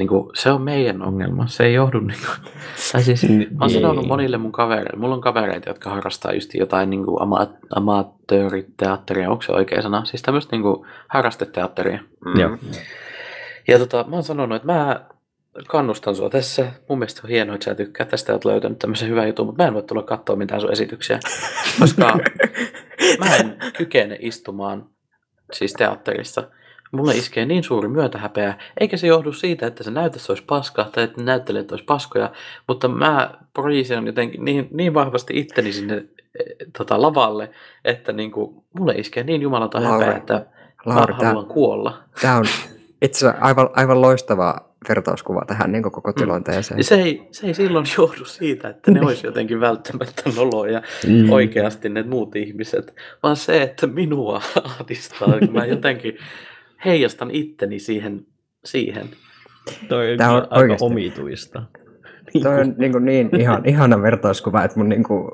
[0.00, 1.46] niin kuin, se on meidän ongelma.
[1.46, 2.00] Se ei johdu...
[2.00, 2.52] Niin kuin,
[2.92, 5.00] tai siis, mä oon sanonut monille mun kavereille.
[5.00, 9.30] Mulla on kavereita, jotka harrastaa just jotain niin kuin ama, amatööriteatteria.
[9.30, 10.04] Onko se oikea sana?
[10.04, 11.98] Siis tämmöistä niin kuin, harrasteteatteria.
[12.24, 12.40] Mm.
[12.40, 12.58] Joo.
[13.68, 15.04] Ja tota, mä oon sanonut, että mä
[15.68, 16.66] kannustan sua tässä.
[16.88, 19.68] Mun mielestä on hienoa, että sä tykkää tästä, oot löytänyt tämmöisen hyvän jutun, mutta mä
[19.68, 21.20] en voi tulla katsoa mitään sun esityksiä.
[21.80, 22.04] Koska
[23.20, 24.86] mä en kykene istumaan
[25.52, 26.42] siis teatterissa
[26.92, 31.04] Mulle iskee niin suuri myötähäpeä, eikä se johdu siitä, että se näytös olisi paska tai
[31.04, 32.30] että näyttelijät olisi paskoja,
[32.68, 36.44] mutta mä projisin jotenkin niin, niin vahvasti itteni sinne e,
[36.78, 37.50] tota, lavalle,
[37.84, 40.46] että niin kuin, mulle iskee niin jumalata häpeä, että
[40.86, 42.02] Lauri, mä haluan tää, kuolla.
[42.20, 42.44] Tämä on
[43.02, 46.14] itse aivan, aivan loistava vertauskuva tähän niin koko mm.
[46.14, 46.78] tilanteeseen.
[46.78, 46.82] Mm.
[46.82, 51.32] Se, ei, se ei silloin johdu siitä, että ne olisi jotenkin välttämättä noloja mm.
[51.32, 55.28] oikeasti ne muut ihmiset, vaan se, että minua ahdistaa.
[55.50, 56.18] Mä jotenkin
[56.84, 58.26] heijastan itteni siihen.
[58.64, 59.08] siihen.
[59.88, 60.84] Toi on, Tämä on aika oikeasti.
[60.84, 61.62] omituista.
[62.42, 65.30] Toi on niin, kuin niin ihan, ihana vertauskuva, että mun niin kuin,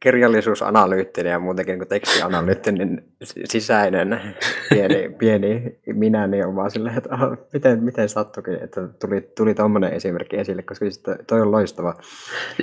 [0.00, 3.04] kirjallisuusanalyyttinen ja muutenkin niin tekstianalyyttinen
[3.44, 4.20] sisäinen
[4.70, 9.54] pieni, pieni minä, niin on vaan silleen, että oh, miten, miten sattukin, että tuli, tuli
[9.54, 11.94] tuommoinen esimerkki esille, koska siis toi on loistava.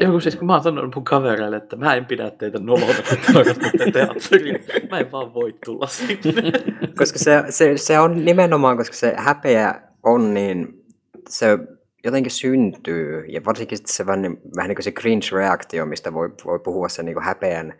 [0.02, 3.34] Joku siis kun mä oon sanonut mun kavereille, että mä en pidä teitä nolona, kun
[3.34, 6.52] tarkastatte teatteriin, mä en vaan voi tulla sinne.
[6.98, 10.86] koska se, se, se on nimenomaan, koska se häpeä on niin,
[11.30, 11.60] se
[12.04, 16.60] jotenkin syntyy, ja varsinkin se vähän, niin, vähän niin kuin se cringe-reaktio, mistä voi, voi
[16.60, 17.74] puhua sen niin kuin häpeän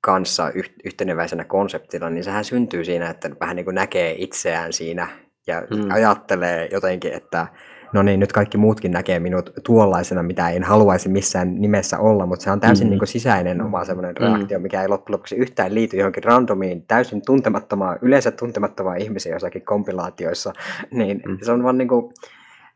[0.00, 5.08] kanssa yh, yhteneväisenä konseptina, niin sehän syntyy siinä, että vähän niin kuin näkee itseään siinä
[5.46, 5.90] ja mm.
[5.90, 7.46] ajattelee jotenkin, että
[7.92, 12.44] no niin, nyt kaikki muutkin näkee minut tuollaisena, mitä en haluaisi missään nimessä olla, mutta
[12.44, 12.90] se on täysin mm.
[12.90, 14.26] niin kuin sisäinen oma semmoinen mm.
[14.26, 19.62] reaktio, mikä ei loppujen lopuksi yhtään liity johonkin randomiin, täysin tuntemattomaan, yleensä tuntemattomaan ihmisiä jossakin
[19.62, 20.52] kompilaatioissa,
[20.90, 21.38] niin mm.
[21.42, 22.12] se on vaan niin kuin,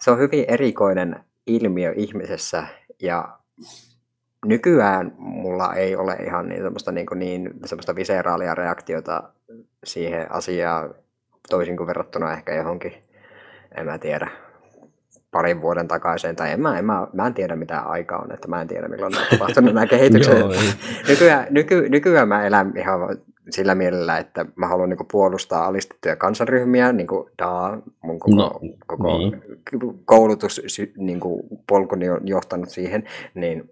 [0.01, 2.67] se on hyvin erikoinen ilmiö ihmisessä
[3.03, 3.39] ja
[4.47, 9.23] nykyään mulla ei ole ihan niin semmoista, niin, kuin niin semmoista viseraalia reaktiota
[9.85, 10.95] siihen asiaan
[11.49, 12.93] toisin kuin verrattuna ehkä johonkin,
[13.77, 14.29] en mä tiedä,
[15.31, 18.49] parin vuoden takaisin, tai en mä, en, mä, mä en tiedä mitä aika on, että
[18.49, 20.37] mä en tiedä milloin on tapahtunut nämä kehitykset.
[21.09, 23.01] nykyään, nyky, nykyään mä elän ihan
[23.51, 28.37] sillä mielellä, että mä haluan niin kuin, puolustaa alistettuja kansanryhmiä, niin kuin daa, mun koko,
[28.37, 29.43] No, koko niin.
[30.05, 30.61] koulutus
[30.97, 33.71] niin kuin, polkuni on johtanut siihen, niin,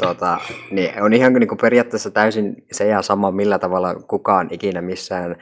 [0.00, 0.38] tota,
[0.70, 5.36] niin on ihan niin kuin, periaatteessa täysin se ja sama, millä tavalla kukaan ikinä missään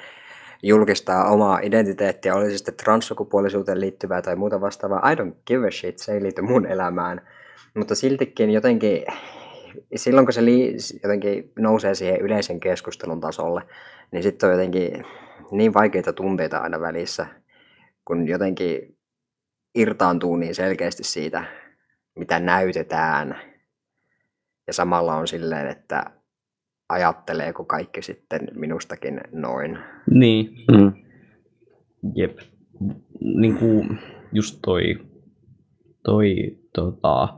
[0.63, 5.11] julkistaa omaa identiteettiä, oli se sitten transsukupuolisuuteen liittyvää tai muuta vastaavaa.
[5.11, 7.21] I don't give a shit, se ei liity mun elämään.
[7.75, 9.05] Mutta siltikin jotenkin,
[9.97, 13.63] silloin kun se li, jotenkin nousee siihen yleisen keskustelun tasolle,
[14.13, 15.05] niin sitten on jotenkin
[15.51, 17.27] niin vaikeita tunteita aina välissä,
[18.05, 18.97] kun jotenkin
[19.75, 21.45] irtaantuu niin selkeästi siitä,
[22.19, 23.37] mitä näytetään.
[24.67, 26.05] Ja samalla on silleen, että
[26.89, 29.79] ajatteleeko kaikki sitten minustakin noin.
[30.11, 30.93] Niin, Mm.
[32.15, 32.39] jep.
[33.21, 33.99] Niin kuin
[34.33, 34.95] just toi,
[36.05, 36.35] toi
[36.75, 37.29] tota,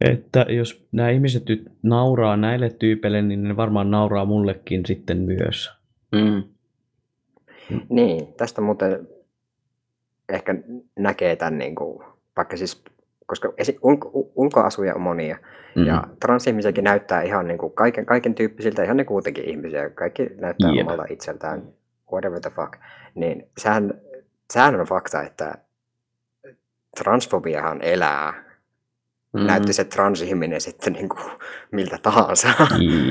[0.00, 5.70] että jos nämä ihmiset nyt nauraa näille tyypeille, niin ne varmaan nauraa mullekin sitten myös.
[6.12, 6.42] Mm.
[7.88, 9.08] Niin, tästä muuten
[10.28, 10.54] ehkä
[10.98, 12.04] näkee tämän, niin kuin,
[12.36, 12.82] vaikka siis,
[13.26, 15.38] koska esi- ulko- ulkoasuja on monia,
[15.74, 15.86] Mm.
[15.86, 20.22] ja transihmisiäkin näyttää ihan niin kuin kaiken, kaiken tyyppisiltä, ihan niin kuin muutenkin ihmisiä, kaikki
[20.40, 20.86] näyttää Jep.
[20.86, 21.62] omalta itseltään,
[22.12, 22.72] whatever the fuck,
[23.14, 23.94] niin sehän,
[24.52, 25.54] sehän on fakta, että
[26.98, 28.44] transfobiahan elää,
[29.32, 29.46] Mm.
[29.46, 31.20] näytti se transihminen sitten niin kuin
[31.72, 32.48] miltä tahansa.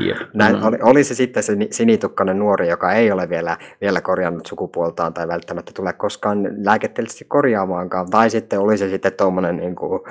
[0.07, 0.17] Jep.
[0.33, 0.63] Näin, Mm.
[0.63, 5.13] oli, oli se sitten se ni- sinitukkainen nuori, joka ei ole vielä, vielä korjannut sukupuoltaan
[5.13, 8.09] tai välttämättä tule koskaan lääketieteellisesti korjaamaankaan.
[8.09, 10.01] Tai sitten oli se sitten tuommoinen niin kuin,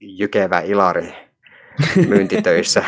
[0.00, 1.12] jykevä Ilari
[2.08, 2.84] myyntitöissä,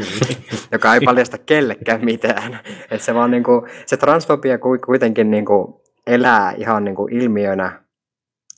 [0.72, 2.58] joka ei paljasta kellekään mitään.
[2.90, 5.74] Et se, vaan, niin kuin, se transfobia ku- kuitenkin niin kuin,
[6.06, 7.80] elää ihan niin kuin, ilmiönä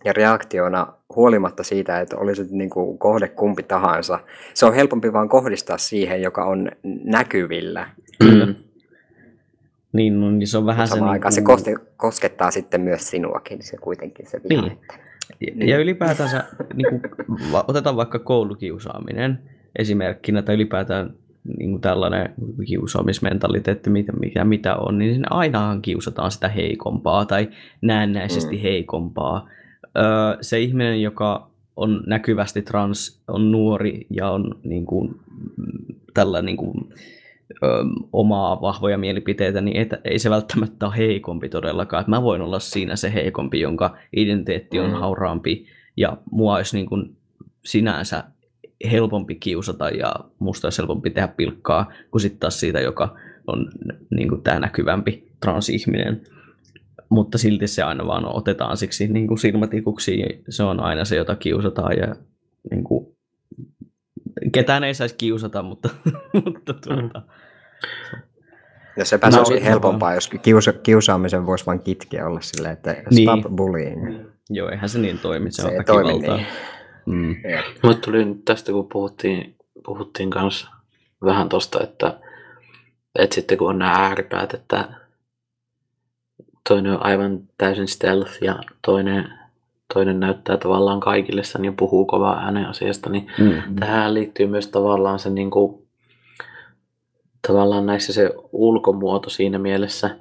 [0.05, 0.87] ja reaktiona
[1.17, 4.21] huolimatta siitä, että olisi niin kuin, kohde kumpi tahansa.
[4.55, 6.71] Se on helpompi vaan kohdistaa siihen, joka on
[7.05, 7.89] näkyvillä.
[8.25, 8.55] Mm.
[9.93, 11.01] Niin, no, niin se on vähän se...
[11.01, 14.63] Aikaan se niinku- koste, koskettaa sitten myös sinuakin, se kuitenkin se viha.
[14.63, 14.73] Niin.
[14.73, 14.95] että-
[15.41, 16.45] Ja- Ja ylipäätänsä,
[16.75, 17.03] niin kuin,
[17.53, 19.39] va- otetaan vaikka koulukiusaaminen
[19.79, 21.15] esimerkkinä, tai ylipäätään
[21.59, 22.35] niin kuin tällainen
[22.67, 27.49] kiusaamismentaliteetti, mitä, mitä, mitä on, niin ainahan kiusataan sitä heikompaa tai
[27.83, 28.63] näennäisesti Mm.
[28.63, 29.49] heikompaa.
[30.41, 35.09] Se ihminen, joka on näkyvästi trans, on nuori ja on niin kuin,
[35.57, 36.75] mm, tällä niin kuin,
[37.63, 37.67] ö,
[38.13, 42.01] omaa vahvoja mielipiteitä, niin ei, ei se välttämättä ole heikompi todellakaan.
[42.01, 44.97] Että mä voin olla siinä se heikompi, jonka identiteetti on Mm.
[44.97, 47.17] hauraampi ja mua olisi niin kuin
[47.65, 48.25] sinänsä
[48.91, 53.71] helpompi kiusata ja musta olisi helpompi tehdä pilkkaa kuin sitten taas siitä, joka on
[54.11, 56.23] niin kuin tämä näkyvämpi transihminen.
[57.09, 60.23] Mutta silti se aina vaan otetaan siksi niin kuin silmätikuksi.
[60.49, 62.17] Se on aina se, jota kiusataan ja
[62.71, 63.07] niin kuin,
[64.53, 65.89] ketään ei saisi kiusata, mutta,
[66.45, 67.23] mutta tuota,
[68.97, 72.73] No sepä No, se olisi sitten helpompaa, jos kiusa, kiusaamisen voisi vain kitkeä olla silleen,
[72.73, 73.29] että Niin.
[73.41, 74.21] stop bullying.
[74.51, 76.37] joo, eihän se niin toimi, se, Se on ei toimi väkivaltaa.
[76.37, 76.47] niin.
[77.07, 77.37] Mm.
[77.83, 80.69] Mulle tuli nyt tästä, kun puhuttiin, puhuttiin kanssa
[81.25, 82.19] vähän tosta, että,
[83.19, 84.89] että sitten kun on nämä ääripäät, että
[86.69, 89.33] toinen on aivan täysin stealth ja toinen,
[89.95, 93.75] toinen näyttää tavallaan kaikille sen ja puhuu kovaa äänen asiasta, niin Mm.
[93.81, 95.89] tähän liittyy myös tavallaan se niin kuin,
[97.47, 100.17] tavallaan näissä se ulkomuoto siinä mielessä,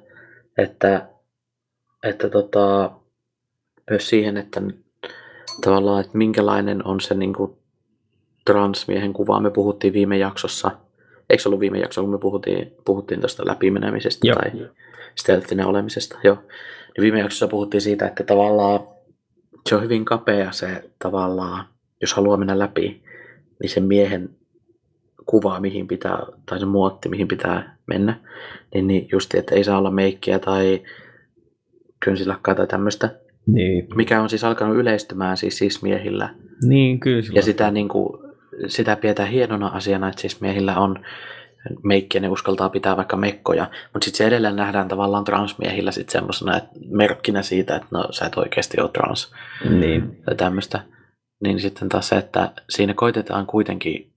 [0.58, 1.08] että,
[2.02, 2.90] että tota,
[3.90, 4.62] myös siihen, että
[5.64, 7.52] tavallaan, että minkälainen on se niin kuin
[8.44, 9.40] transmiehen kuva.
[9.40, 10.70] Me puhuttiin viime jaksossa,
[11.30, 14.36] eikö se ollut viime jakso, kun me puhuttiin, puhuttiin tuosta läpimenemisestä Joo.
[14.36, 14.68] tai
[15.20, 16.18] stealthina olemisesta.
[16.24, 16.34] Joo.
[16.36, 18.80] Niin viime jaksossa puhuttiin siitä, että tavallaan
[19.68, 21.64] se on hyvin kapea se tavallaan,
[22.00, 23.02] jos haluaa mennä läpi,
[23.62, 24.30] niin sen miehen
[25.26, 28.20] kuva, mihin pitää, tai se muotti, mihin pitää mennä,
[28.74, 30.82] niin, niin just, että ei saa olla meikkiä tai
[32.04, 33.10] kynsilakkaa tai tämmöistä,
[33.46, 33.88] Niin.
[33.94, 36.34] mikä on siis alkanut yleistymään siis sis-miehillä.
[36.62, 38.18] niin, kyllä Ja sitä, niin kuin,
[38.66, 41.04] sitä pidetään hienona asiana, että sis-miehillä on
[41.82, 46.60] meikkiä, ne uskaltaa pitää vaikka mekkoja, mutta sitten se edelleen nähdään tavallaan transmiehillä sitten semmoisena
[46.90, 49.32] merkkinä siitä, että no sä et oikeasti ole trans
[49.70, 50.22] Niin.
[50.24, 50.80] tai tämmöistä.
[51.40, 54.12] Niin sitten taas se, että siinä koitetaan kuitenkin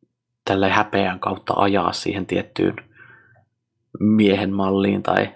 [0.46, 2.76] tällä häpeän kautta ajaa siihen tiettyyn
[4.00, 5.30] miehen malliin tai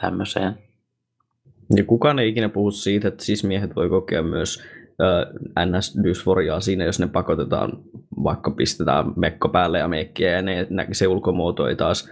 [0.00, 0.58] tämmöiseen.
[1.76, 4.62] Ja kukaan ei ikinä puhu siitä, että siis miehet voi kokea myös
[5.58, 7.72] NS-dysforiaa siinä, jos ne pakotetaan,
[8.24, 12.10] vaikka pistetään mekko päälle ja meikkiä ja ne, nä- se ulkomuoto ei taas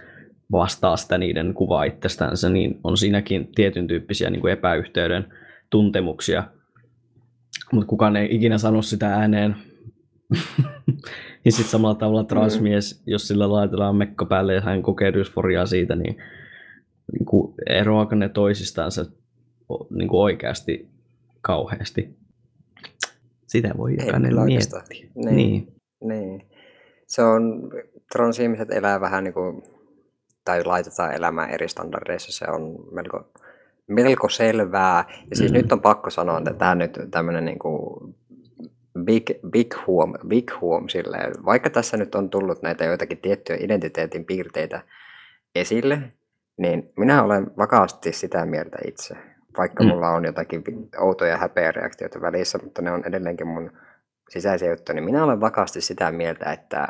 [0.51, 5.25] vastaa sitä niiden kuvaa itsestänsä, niin on siinäkin tietyn tyyppisiä niin kuin epäyhteyden
[5.69, 6.43] tuntemuksia.
[7.71, 9.55] Mutta kukaan ei ikinä sano sitä ääneen
[11.45, 15.95] ja sitten samalla tavalla transmies, jos sillä laitetaan mekko päälle ja hän kokee dysforiaa siitä,
[15.95, 16.17] niin,
[17.11, 19.05] niin eroako ne toisistaan se
[19.89, 20.89] niin kuin oikeasti
[21.41, 22.21] kauheasti?
[23.51, 24.81] Sitä voi jokainen miettiä.
[24.89, 25.11] Niin.
[25.15, 25.35] Niin.
[25.35, 25.73] niin.
[26.03, 26.47] Niin.
[27.07, 27.69] Se on,
[28.11, 29.63] transihmiset elää vähän niin kuin,
[30.45, 33.31] tai laitetaan elämään eri standardeissa, se on melko,
[33.87, 35.05] melko selvää.
[35.29, 35.57] Ja siis Mm.
[35.57, 38.15] nyt on pakko sanoa, että tämä nyt tämmöinen niin kuin
[39.03, 41.45] big, big, huom, big huom silleen.
[41.45, 44.81] Vaikka tässä nyt on tullut näitä joitakin tiettyjä identiteetin piirteitä
[45.55, 46.01] esille,
[46.57, 49.15] niin minä olen vakaasti sitä mieltä itse.
[49.57, 49.89] Vaikka Mm.
[49.89, 50.63] mulla on jotakin
[50.97, 53.71] outoja häpeäreaktioita välissä, mutta ne on edelleenkin mun
[54.29, 56.87] sisäisiä juttuja, niin minä olen vakaasti sitä mieltä, että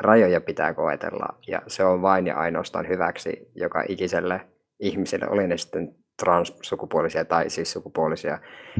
[0.00, 4.40] rajoja pitää koetella ja se on vain ja ainoastaan hyväksi joka ikiselle
[4.80, 8.38] ihmiselle, oli ne sitten transsukupuolisia tai siis sukupuolisia.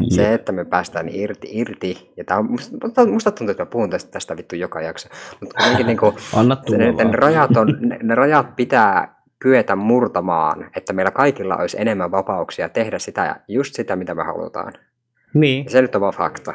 [0.09, 3.91] Se, että me päästään irti, irti ja tämä on, musta, musta tuntuu, että mä puhun
[3.91, 5.09] tästä, tästä vittu joka jakso,
[5.41, 9.16] mutta kuitenkin niin kuin, Anna ne, ne, rajat on, ne, ne rajat pitää
[9.47, 14.73] kyetä murtamaan, että meillä kaikilla olisi enemmän vapauksia tehdä sitä, just sitä, mitä me halutaan.
[15.35, 16.55] Niin, Ja se nyt on vaan fakta.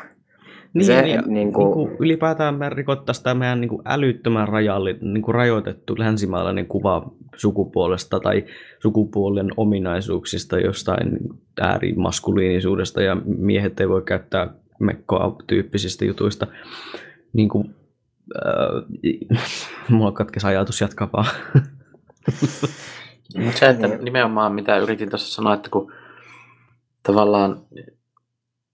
[0.74, 4.98] niin, se, niin niin, kuin- kuin, ylipäätään me rikottaisiin tämä meidän niin kuin älyttömän rajalli,
[5.02, 8.46] niin kuin rajoitettu länsimaalainen kuva sukupuolesta tai
[8.80, 11.20] sukupuolen ominaisuuksista jostain
[11.62, 16.48] äärimaskuliinisuudesta ja miehet ei voi käyttää mekkoa tyyppisistä jutuista.
[17.34, 17.76] Niin kuin,
[18.36, 19.42] äh,
[19.90, 21.28] mulla katkesi ajatus, jatkaa vaan.
[23.46, 24.06] Mutta se, että Niin.
[24.06, 25.94] nimenomaan mitä yritin tuossa sanoa, että kun
[27.04, 27.62] tavallaan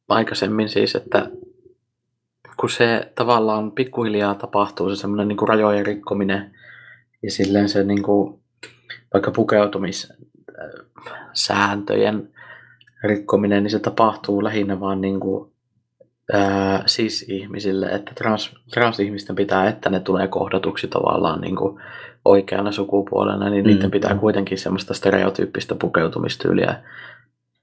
[0.09, 1.29] aikaisemmin siis, että
[2.59, 6.51] kun se tavallaan pikkuhiljaa tapahtuu se semmoinen niin rajojen rikkominen
[7.23, 8.39] ja silleen se niin kuin,
[9.13, 12.29] vaikka pukeutumissääntöjen
[13.03, 15.51] rikkominen, niin se tapahtuu lähinnä vaan niin kuin,
[16.33, 21.81] ää, siis ihmisille, että trans, transihmisten pitää, että ne tulee kohdatuksi tavallaan niin kuin
[22.27, 26.75] oikeana sukupuolena, niin Mm, niiden pitää kuitenkin semmoista stereotyyppistä pukeutumistyyliä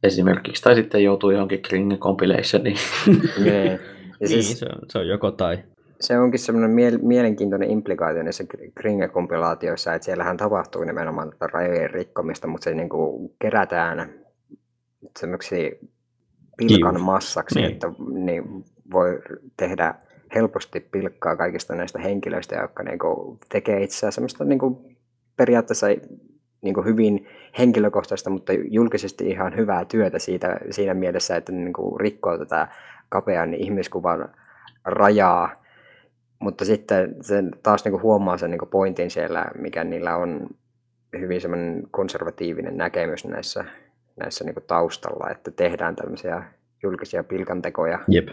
[0.02, 2.76] esimerkiksi, tai sitten joutuu johonkin Kring compilationiin.
[3.44, 3.80] Niin.
[4.20, 5.58] Ja niin, siis, se, on, se on joko tai.
[6.00, 8.44] se onkin semmoinen miel- mielenkiintoinen implikaatio näissä
[8.74, 14.10] Kringe-kompilaatioissa, että siellähän tapahtuu nimenomaan tätä rajojen rikkomista, mutta se niin kuin kerätään
[15.18, 15.78] semmoiksi
[16.56, 17.72] pilkan massaksi, Niin.
[17.72, 19.18] että niin voi
[19.56, 19.94] tehdä
[20.34, 24.96] helposti pilkkaa kaikista näistä henkilöistä, jotka niin kuin tekee itseään semmoista niin kuin
[25.36, 25.86] periaatteessa
[26.62, 27.28] niin kuin hyvin
[27.58, 32.68] henkilökohtaista, mutta julkisesti ihan hyvää työtä siitä, siinä mielessä, että niin kuin rikkoo tätä
[33.08, 34.28] kapean ihmiskuvan
[34.84, 35.64] rajaa,
[36.38, 40.46] mutta sitten sen taas niin kuin huomaa sen niin kuin pointin siellä, mikä niillä on
[41.18, 43.64] hyvin semmoinen konservatiivinen näkemys näissä,
[44.16, 46.42] näissä niin kuin taustalla, että tehdään tämmöisiä
[46.82, 48.28] julkisia pilkantekoja, Jep.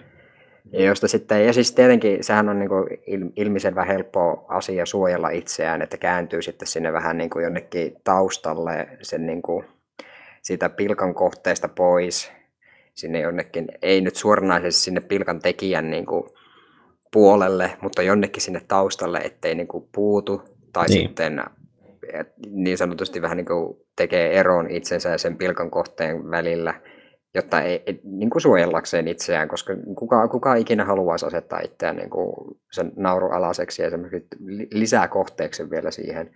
[0.72, 5.30] Ja josta sitten, ja siis tietenkin sehän on niin kuin il- ilmiselvän helppo asia suojella
[5.30, 9.66] itseään, että kääntyy sitten sinne vähän niin kuin jonnekin taustalle sen niin kuin
[10.41, 12.32] siitä pilkan kohteesta pois,
[12.93, 16.24] sinne jonnekin, ei nyt suoranaisesti sinne pilkan tekijän niin kuin
[17.14, 20.41] puolelle, mutta jonnekin sinne taustalle, ettei niin kuin puutu,
[20.74, 21.01] tai Niin.
[21.07, 21.43] sitten
[22.49, 26.74] niin sanotusti vähän niin kuin tekee eron itsensä ja sen pilkan kohteen välillä,
[27.36, 32.09] jotta ei, ei niin kuin suojellakseen itseään, koska kuka, kuka ikinä haluaisi asettaa itseään niin
[32.09, 32.34] kuin
[32.71, 33.89] sen naurualaiseksi ja
[34.73, 36.32] lisää kohteeksi vielä siihen.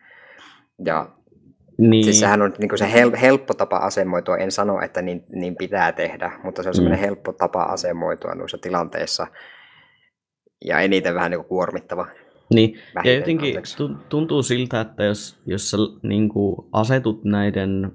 [0.86, 1.10] Ja
[1.78, 5.24] Niin, siis sehän on niin kuin se hel, helppo tapa asemoitua, en sano, että niin,
[5.36, 7.06] niin pitää tehdä, mutta se on semmoinen Mm.
[7.06, 9.28] helppo tapa asemoitua noissa tilanteissa
[10.66, 12.08] ja eniten vähän niin kuin kuormittava.
[12.54, 12.80] niin.
[13.04, 13.78] ja jotenkin anteeksi.
[14.10, 17.91] tuntuu siltä, että jos, jos sä niin kuin asetut näiden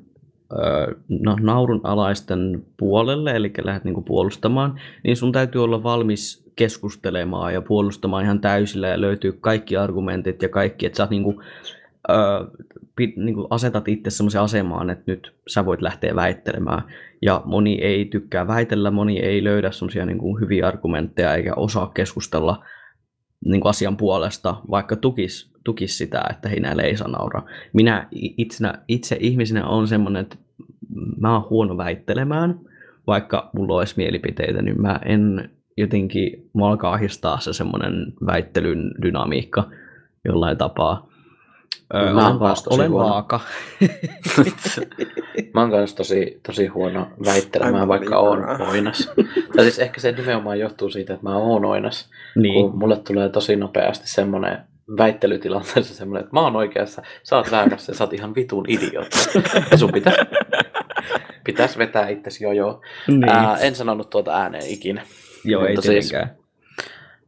[1.08, 8.24] no, naurunalaisten puolelle, eli lähdet niin puolustamaan, niin sun täytyy olla valmis keskustelemaan ja puolustamaan
[8.24, 11.36] ihan täysillä ja löytyy kaikki argumentit ja kaikki, että sä oot niin kuin,
[12.10, 12.14] ö,
[12.96, 16.82] pit, niin kuin asetat itse semmoiseen asemaan, että nyt sä voit lähteä väittelemään.
[17.22, 22.64] Ja moni ei tykkää väitellä, moni ei löydä semmoisia niin hyviä argumentteja eikä osaa keskustella
[23.44, 27.46] niin kuin asian puolesta, vaikka tukis, tukis sitä, että heinäille ei saa nauraa.
[27.72, 30.36] Minä itsenä, itse ihmisenä on semmoinen, että
[31.20, 32.60] mä oon huono väittelemään,
[33.06, 39.70] vaikka mulla olisi mielipiteitä, niin mä en jotenkin, mua alkaa ahistaa se semmoinen väittelyn dynamiikka
[40.24, 41.09] jollain tapaa.
[41.94, 43.08] Öö, Mä oon olen, va- kans tosi olen huono.
[43.08, 43.40] vaaka.
[45.54, 49.10] Mä oon kanssa tosi, tosi huono väittelemään, vaikka oon oinas.
[49.56, 52.10] tai siis ehkä se nimenomaan johtuu siitä, että mä oon oinas.
[52.36, 54.58] niin, Kun mulle tulee tosi nopeasti semmoinen
[54.98, 59.18] väittelytilanteessa semmoinen, että mä oon oikeassa, sä oot väärässä ja sä oot ihan vitun idiootti.
[59.70, 60.20] Ja sun pitäisi
[61.44, 62.80] pitäis vetää itsesi jo joo.
[63.08, 63.28] niin.
[63.28, 65.02] Ää, en sanonut tuota ääneen ikinä.
[65.44, 66.36] Joo, ei mutta siis- tietenkään.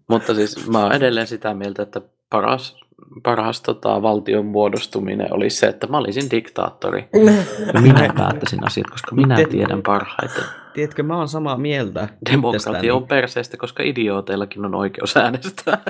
[0.08, 2.76] Mutta siis mä oon edelleen sitä mieltä, että paras,
[3.22, 7.08] paras tota, valtion muodostuminen olisi se, että mä olisin diktaattori.
[7.82, 10.44] Minä päättäisin asiat, koska minä Te- tiedän parhaiten.
[10.74, 12.08] Tiedätkö, mä oon samaa mieltä.
[12.32, 15.78] Demokratia on perseestä, koska idioteillakin on oikeus äänestää.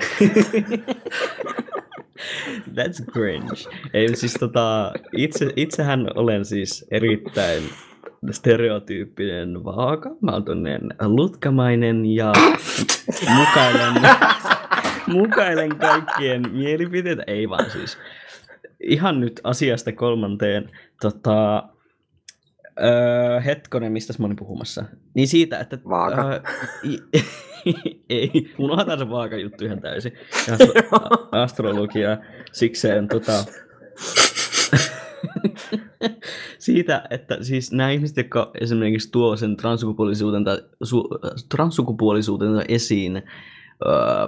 [2.75, 3.69] That's cringe.
[3.95, 7.63] Ei siis tota, itse, itsehän olen siis erittäin
[8.31, 10.11] stereotyyppinen vaaka.
[10.21, 12.33] Mä oon lutkamainen ja
[13.39, 14.03] mukailen,
[15.07, 17.23] mukailen kaikkien mielipiteitä.
[17.27, 17.99] Ei vaan siis.
[18.81, 20.71] Ihan nyt asiasta kolmanteen.
[21.01, 21.69] Tota,
[22.83, 24.85] öö, hetkonen, mistä mä olin puhumassa?
[25.15, 25.79] Niin siitä, että...
[25.89, 26.31] Vaaka.
[26.33, 26.41] Öö,
[28.09, 30.13] ei, unohdetaan se vaaka juttu ihan täysin.
[30.53, 30.73] Astro,
[31.33, 32.19] astrologia
[32.53, 33.45] sikseen tota,
[36.59, 41.09] siitä, että siis nämä ihmiset, jotka esimerkiksi tuo sen transsukupuolisuutensa, su,
[41.49, 43.23] transsukupuolisuutensa esiin
[43.87, 44.27] öö,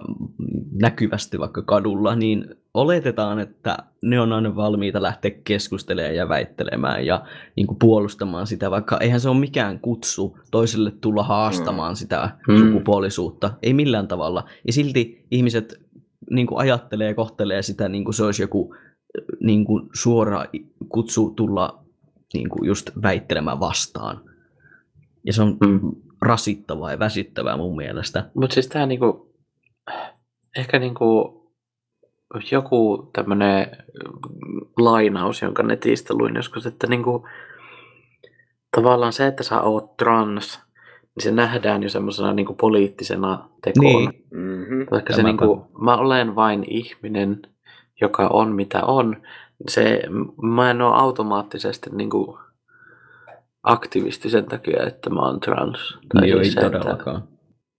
[0.81, 7.25] näkyvästi vaikka kadulla, niin oletetaan, että ne on aina valmiita lähteä keskustelemaan ja väittelemään ja
[7.57, 12.57] niin kuin puolustamaan sitä, vaikka eihän se ole mikään kutsu toiselle tulla haastamaan sitä Mm.
[12.59, 14.45] sukupuolisuutta, ei millään tavalla.
[14.67, 15.81] Ja silti ihmiset
[16.31, 18.75] niin kuin ajattelee ja kohtelee sitä niin kuin se olisi joku
[19.41, 20.45] niin kuin suora
[20.89, 21.85] kutsu tulla
[22.35, 24.21] niin kuin just väittelemään vastaan.
[25.27, 25.81] Ja se on Mm.
[26.23, 28.31] rasittavaa ja väsyttävää mun mielestä.
[28.35, 29.34] Mutta siis tämä niinku,
[30.57, 31.41] ehkä niinku
[32.53, 33.67] joku tämmöinen
[34.79, 37.29] lainaus, jonka netistä luin joskus, että niinku,
[38.77, 40.61] tavallaan se, että sä oot trans,
[41.15, 44.05] niin se nähdään jo semmoisena niinku poliittisena tekoon.
[44.05, 44.25] Niin.
[44.31, 44.87] Mm-hmm.
[44.91, 45.45] Vaikka se Tämäpä.
[45.45, 47.43] niinku, mä olen vain ihminen,
[48.01, 49.23] joka on mitä on,
[49.69, 50.03] se,
[50.43, 52.39] mä en ole automaattisesti niinku
[53.63, 55.99] aktivisti sen takia, että mä oon trans.
[56.21, 57.29] Niin ei se, että- todellakaan.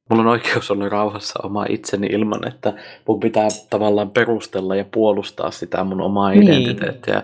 [0.09, 2.73] Mulla on oikeus olla rauhassa oma itseni ilman, että
[3.07, 6.43] mun pitää tavallaan perustella ja puolustaa sitä mun omaa Niin.
[6.43, 7.23] identiteettiä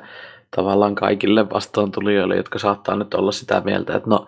[0.55, 4.27] tavallaan kaikille vastaantulijoille, jotka saattaa nyt olla sitä mieltä, että no,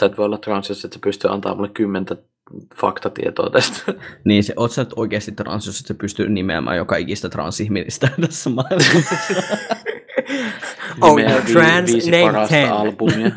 [0.00, 2.16] sä et voi olla trans, jos et sä pysty antaa mulle kymmentä
[2.74, 3.94] faktatietoa tästä.
[4.24, 8.08] Niin se, oot sä nyt oikeasti trans, jos et sä pystyy nimeämään joka ikistä transihmistä
[8.26, 9.34] tässä maailmassa.
[11.00, 11.16] Oh,
[11.52, 12.72] trans, name parasta 10.
[12.72, 13.30] albumia.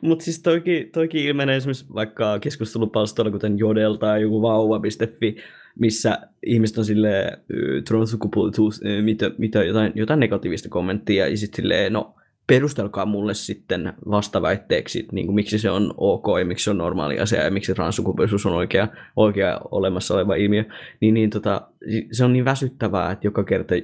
[0.00, 5.36] Mutta siis toikin, toikin ilmenee esimerkiksi vaikka keskustelupalstoilla, kuten Jodel tai joku vauva.fi,
[5.78, 11.92] missä ihmiset on silleen ö, transsukupuolisuus, mitä, mitä jotain, jotain negatiivista kommenttia, ja sitten silleen,
[11.92, 12.14] no
[12.46, 17.20] perustelkaa mulle sitten vastaväitteeksi, niin kuin miksi se on ok ja miksi se on normaali
[17.20, 20.64] asia ja miksi transsukupuolisuus on oikea, oikea olemassa oleva ilmiö,
[21.00, 21.68] niin, niin tota,
[22.12, 23.74] se on niin väsyttävää, että joka kerta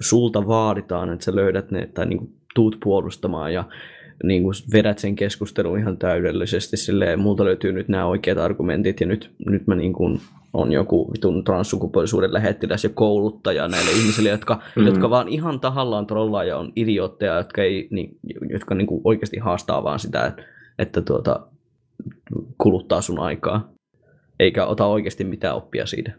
[0.00, 3.64] sulta vaaditaan, että sä löydät ne tai niin kuin tuut puolustamaan ja
[4.24, 9.06] niin kuin vedät sen keskustelun ihan täydellisesti silleen, multa löytyy nyt nämä oikeat argumentit ja
[9.06, 10.20] nyt, nyt mä niin kuin
[10.52, 14.86] on joku vitun transsukupuolisuuden lähettiläs ja kouluttaja näille ihmisille, jotka, Mm.
[14.86, 18.18] jotka vaan ihan tahallaan trollaa ja on idiootteja, jotka, ei, niin,
[18.50, 20.42] jotka niin kuin oikeasti haastaa vaan sitä, että,
[20.78, 21.46] että tuota,
[22.58, 23.72] kuluttaa sun aikaa,
[24.40, 26.12] eikä ota oikeasti mitään oppia siitä.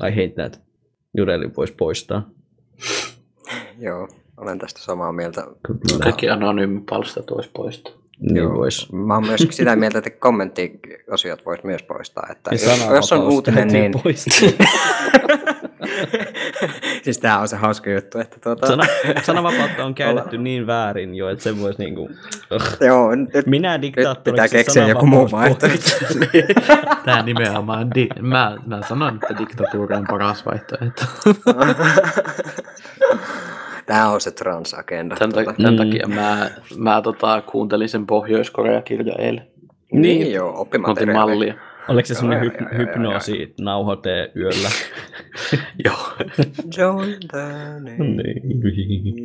[0.00, 0.58] Ai heitä näitä
[1.16, 2.30] judelin voisi poistaa.
[3.78, 4.08] Joo,
[4.38, 5.46] olen tästä samaa mieltä.
[6.02, 7.98] Kaikki anonyymi palstat olisi poistua.
[8.20, 8.54] Niin Joo.
[8.54, 8.92] vois.
[8.92, 12.26] Mä oon myös sitä mieltä, että kommenttiosiot voisi myös poistaa.
[12.30, 13.92] Että Ja jos, jos on uutinen, niin...
[14.02, 14.38] poistaa.
[17.04, 18.66] siis tää on se hauska juttu, että tuota...
[18.66, 18.84] Sana,
[19.22, 22.10] sananvapautta on käytetty niin väärin jo, että se voisi niinku...
[22.80, 25.90] Joo, nyt, Minä nyt diktaattoriksi pitää keksiä joku muu vaihtoehto.
[27.04, 31.04] Tää nimenomaan, di- mä, mä sanon, että diktatuuri on paras vaihtoehto.
[33.88, 35.16] Tää on se trans-agenda.
[35.16, 35.52] Tän, tuota.
[35.52, 35.76] ta- tän Mm.
[35.76, 39.46] takia mä, mä tota, kuuntelin sen Pohjois-Korea-kirja eilen.
[39.92, 41.30] Niin joo, Mä otin oppimateriaali.
[41.32, 41.54] mallia.
[41.88, 44.68] Oliko se semmoinen Joo, hyp- joo, joo, joo, hypnoosi nauhoite yöllä?
[45.84, 45.96] Joo.
[46.76, 47.42] Join the
[47.78, 47.96] name.
[47.98, 49.24] Niin.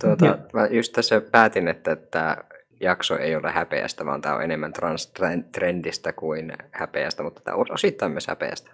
[0.00, 2.36] tuota, mä just tässä päätin, että tämä
[2.80, 8.12] jakso ei ole häpeästä, vaan tämä on enemmän trans-trendistä kuin häpeästä, mutta tämä on osittain
[8.12, 8.70] myös häpeästä.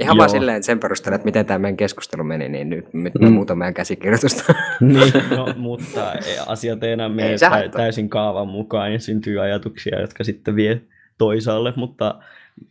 [0.00, 3.26] Ihan vaan silleen sen perusteella, että miten tämä meidän keskustelu meni, niin nyt, nyt mä
[3.28, 3.32] Mm.
[3.32, 4.54] muutan meidän käsikirjoitusta.
[4.80, 6.12] niin, no, mutta
[6.46, 10.80] asiat ei enää mene Ei täysin kaavan mukaan ja syntyy ajatuksia, jotka sitten vie
[11.18, 12.14] toisaalle, mutta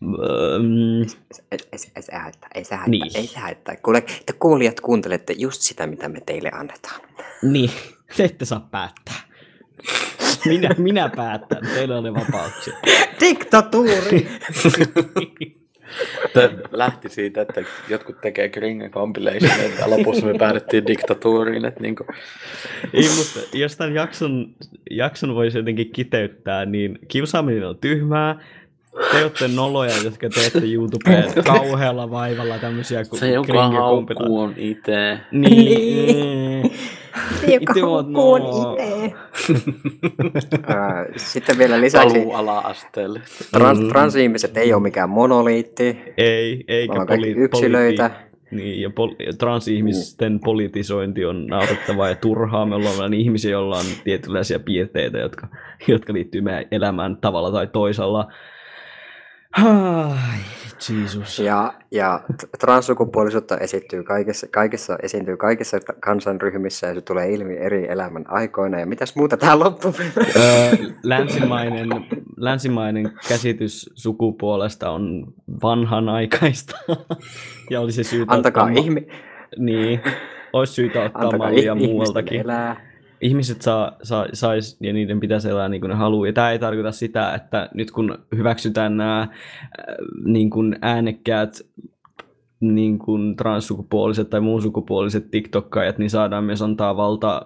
[0.04, 1.02] ähm,
[1.52, 3.12] ei, ei, se- ei se haittaa, ei se haittaa, Niin.
[3.18, 3.76] ei se haittaa.
[3.84, 7.02] Kuule, te kuulijat kuuntelette just sitä, mitä me teille annetaan.
[7.42, 7.70] niin,
[8.18, 9.16] te ette saa päättää.
[10.46, 12.74] Minä, minä päätän, teillä on ne vapauksia.
[13.22, 14.28] Diktatuuri!
[16.34, 21.66] Tää lähti siitä, että jotkut tekee Kringe compilation, ja lopussa me päädyttiin diktatuuriin.
[21.66, 22.06] Että niinku,
[22.94, 24.50] Ei, mutta jos tämän jakson,
[24.92, 28.40] jakson voisi jotenkin kiteyttää, niin kiusaaminen on tyhmää,
[29.12, 35.20] te olette noloja, jotka teette YouTubeen kauhealla vaivalla tämmöisiä Se, joka haukkuu on itse.
[35.32, 36.72] Niin.
[37.48, 38.78] Joka on noo.
[38.78, 39.14] itse.
[41.32, 43.22] Sitten vielä lisäksi ala-asteelle.
[43.52, 43.88] trans, Mm.
[43.88, 45.98] transihmiset ei ole mikään monoliitti.
[46.18, 48.10] Ei, eikä kaikki poli- yksilöitä.
[48.10, 52.66] politi- Niin, ja pol- transihmisten politisointi on naurettavaa ja turhaa.
[52.66, 55.48] Me ollaan vain ihmisiä, joilla on tietynlaisia piirteitä, jotka,
[55.88, 58.32] jotka liittyy meidän elämään tavalla tai toisella.
[59.58, 60.40] Ai,
[60.90, 61.40] Jeesus.
[61.40, 62.22] Ja, ja
[62.60, 68.80] transsukupuolisuutta esiintyy kaikessa, kaikessa, esiintyy kaikissa kansanryhmissä ja se tulee ilmi eri elämän aikoina.
[68.80, 69.94] Ja mitäs muuta tähän loppuun?
[70.36, 70.72] Öö,
[71.04, 71.90] länsimainen,
[72.38, 76.78] länsimainen käsitys sukupuolesta on vanhanaikaista.
[77.70, 79.08] ja olisi syytä Antakaa ottaa, ihmi,
[79.58, 80.02] niin,
[80.54, 82.42] olisi syytä ottaa antakaa mallia muualtakin.
[82.42, 82.89] elää.
[83.22, 86.28] Ihmiset saa, saa, sais ja niiden pitäisi elää niin kuin ne haluaa.
[86.28, 89.30] Ja tämä ei tarkoita sitä, että nyt kun hyväksytään nämä äh,
[90.26, 91.62] niin kuin äänekkäät
[92.60, 97.46] niin kuin transsukupuoliset tai muun sukupuoliset TikTokkaajat, niin saadaan myös antaa valta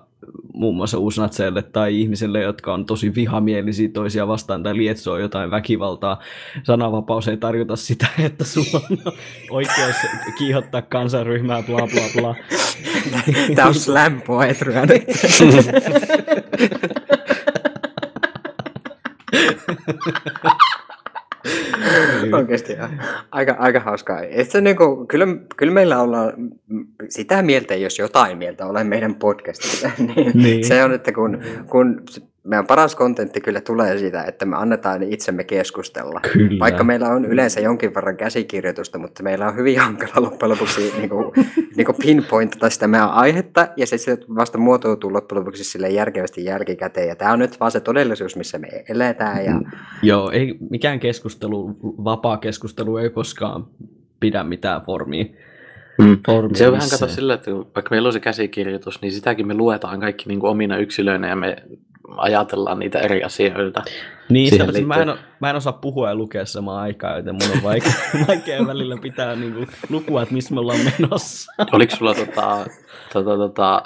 [0.53, 6.19] muun muassa uusnatseille tai ihmisille, jotka on tosi vihamielisiä toisia vastaan tai lietsoo jotain väkivaltaa.
[6.63, 8.97] Sananvapaus ei tarkoita sitä, että sulla on
[9.51, 9.95] oikeus
[10.37, 12.35] kiihottaa kansanryhmää, bla bla bla.
[13.55, 15.03] Tämä on slam poetryä nyt.
[22.33, 22.73] Oikeasti
[23.31, 24.19] aika, aika hauskaa.
[24.49, 25.27] Se niinku, kyllä,
[25.57, 26.33] kyllä meillä ollaan
[27.09, 30.65] sitä mieltä, jos jotain mieltä olen meidän podcastissa, niin, Niin.
[30.65, 32.01] se on, että kun, kun
[32.43, 36.19] meidän paras kontentti kyllä tulee siitä, että me annetaan itsemme keskustella.
[36.33, 36.59] Kyllä.
[36.59, 41.09] Vaikka meillä on yleensä jonkin verran käsikirjoitusta, mutta meillä on hyvin hankala loppujen lopuksi niin
[41.09, 41.33] kuin,
[41.75, 46.45] niin kuin pinpointata sitä meidän aihetta, ja se sitten vasta muotoutuu loppujen lopuksi sille järkevästi
[46.45, 47.07] jälkikäteen.
[47.07, 49.45] Ja tämä on nyt vaan se todellisuus, missä me eletään.
[49.45, 49.61] Ja
[50.01, 53.67] Joo, ei mikään keskustelu, vapaa keskustelu ei koskaan
[54.19, 55.25] pidä mitään formia.
[55.97, 56.17] Mm.
[56.25, 59.53] formia Se on vähän kato sillä, että vaikka meillä on se käsikirjoitus, niin sitäkin me
[59.53, 61.55] luetaan kaikki niin kuin omina yksilöinä ja me
[62.17, 63.83] ajatellaan niitä eri asioita.
[64.29, 67.63] Niin, sitä, mä, en, mä en osaa puhua ja lukea samaan aikaan, joten mun on
[67.63, 67.91] vaikea,
[68.27, 71.53] vaikea välillä pitää niinku lukua, että missä me ollaan menossa.
[71.73, 72.65] Oliko sulla tota,
[73.13, 73.83] tota, tota,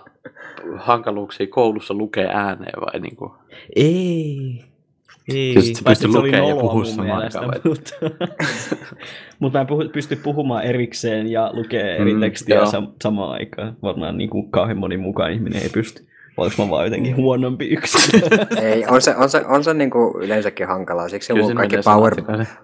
[0.77, 3.31] hankaluuksia koulussa lukea ääneen vai niin kuin?
[3.75, 4.63] Ei.
[5.33, 7.91] Ei, Kyllä paitsi pystyt lukea ja puhua samaan aikaan, mutta,
[9.39, 13.77] mutta mä en puhu, pysty puhumaan erikseen ja lukea eri Mm, tekstiä sam, samaan aikaan.
[13.81, 16.07] Varmaan niin kuin kauhean moni mukaan ihminen ei pysty.
[16.37, 18.21] Onko mä vaan jotenkin huonompi yksilö?
[18.61, 21.09] ei, on se, on se, on se niin kuin yleensäkin hankalaa.
[21.09, 22.15] Siksi Kyllä mun kaikki power.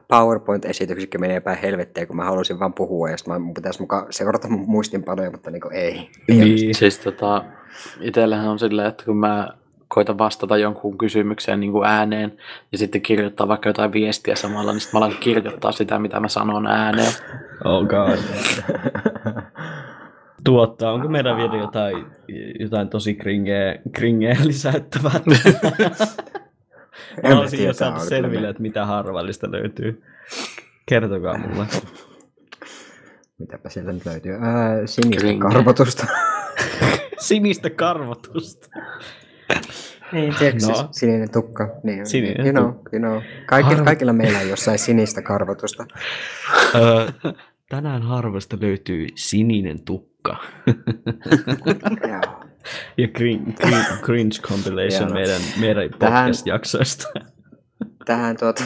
[0.07, 4.47] PowerPoint-esityksetkin menee päin helvettiä, kun mä halusin vaan puhua, ja sitten mun pitäisi mukaan seurata
[4.47, 6.09] mun muistinpanoja, mutta niin kuin ei.
[6.27, 6.75] niin.
[6.75, 7.45] Siis tota,
[8.01, 9.47] itsellähän on silleen, että kun mä
[9.87, 12.37] koitan vastata jonkun kysymykseen niin kuin ääneen
[12.71, 16.27] ja sitten kirjoittaa vaikka jotain viestiä samalla, niin sitten mä alan kirjoittaa sitä, mitä mä
[16.27, 17.13] sanon ääneen.
[17.65, 18.17] Oh god.
[20.43, 22.05] Tuottaa, onko meidän vielä jotain,
[22.59, 25.19] jotain tosi kringeä, kringeä lisättävää?
[27.23, 30.03] Mä olisin jo saanut on selville, että mitä harvallista löytyy.
[30.85, 31.65] Kertokaa mulle.
[33.39, 34.33] Mitäpä sieltä nyt löytyy?
[34.33, 35.41] Ää, sinistä Kringe.
[35.49, 36.07] karvotusta.
[37.19, 38.67] Sinistä karvotusta.
[40.11, 40.81] Niin, tiedätkö No.
[40.81, 40.87] no.
[40.91, 41.69] sininen tukka?
[41.83, 43.21] Niin, Sininen you know, you know.
[43.45, 45.85] Kaikilla, Harvo- kaikilla meillä on jossain sinistä karvotusta.
[46.75, 47.07] Öö,
[47.69, 50.12] tänään harvasta löytyy sininen tukka.
[50.27, 50.37] Joo.
[52.97, 55.13] Ja cringe, cringe, cringe compilation Joo.
[55.13, 57.07] meidän, meidän Tähän- podcast-jaksoista.
[58.05, 58.63] Tähän tuota,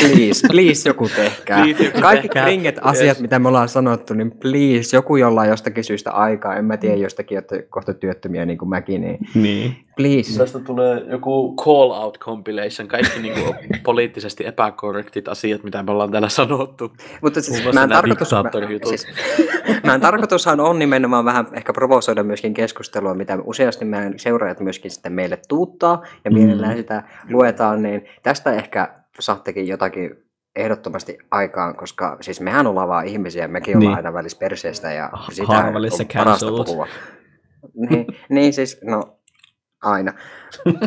[0.00, 1.62] please, please joku tehkää.
[1.64, 2.44] Please joku Kaikki tehkää.
[2.44, 2.84] kringet Yes.
[2.84, 6.56] asiat, mitä me ollaan sanottu, niin please, joku jolla on jostakin syystä aikaa.
[6.56, 9.76] En mä tiedä, jostakin olette kohta työttömiä niin kuin mäkin, niin niin.
[9.96, 10.38] Please.
[10.38, 16.10] Tästä tulee joku call out compilation, kaikki niin kuin poliittisesti epäkorrektit asiat, mitä me ollaan
[16.10, 16.92] täällä sanottu.
[17.22, 18.42] Mutta siis, mä en tarkoitus, mä,
[18.88, 19.06] siis,
[19.86, 24.90] mä en tarkoitushan on nimenomaan vähän ehkä provosoida myöskin keskustelua, mitä useasti meidän seuraajat myöskin
[24.90, 26.36] sitten meille tuuttaa ja Mm.
[26.38, 30.10] mielellään sitä luetaan, niin tästä ehkä saattekin jotakin
[30.56, 33.96] ehdottomasti aikaan, koska siis mehän ollaan vaan ihmisiä, mekin ollaan Niin.
[33.96, 35.74] aina välissä perseestä ja Ha- sitä on
[36.14, 36.86] parasta puhua.
[37.74, 39.18] Niin, niin siis, no
[39.82, 40.12] aina.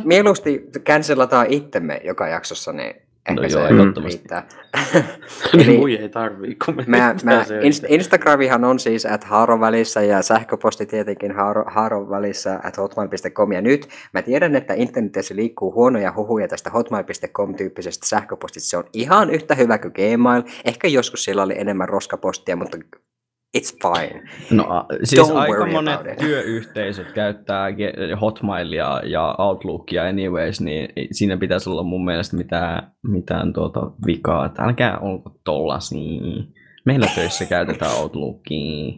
[0.03, 2.95] Mieluusti cancellataan itsemme joka jaksossa, niin
[3.29, 4.17] ehkä No se joo, ehdottomasti.
[4.17, 4.47] riittää.
[5.57, 7.85] Niin mui ei tarvii, kun me Mä, mä, Inst-.
[7.87, 13.51] Instagramihan on siis at haaron välissä ja sähköposti tietenkin haaro, haaron välissä at hotmail.com.
[13.51, 18.69] Ja nyt mä tiedän, että internetissä liikkuu huonoja huhuja tästä hotmail.com-tyyppisestä sähköpostista.
[18.69, 20.43] Se on ihan yhtä hyvä kuin Gmail.
[20.65, 22.77] Ehkä joskus siellä oli enemmän roskapostia, mutta
[23.57, 24.21] It's fine.
[24.51, 26.17] No siis Don't aika worry monet about it.
[26.19, 27.67] työyhteisöt käyttää
[28.21, 34.45] Hotmailia ja Outlookia anyways, niin siinä pitäisi olla mun mielestä mitään, mitään tuota vikaa.
[34.45, 36.21] Että älkää olko tollasia.
[36.85, 38.93] Meillä töissä käytetään Outlookia.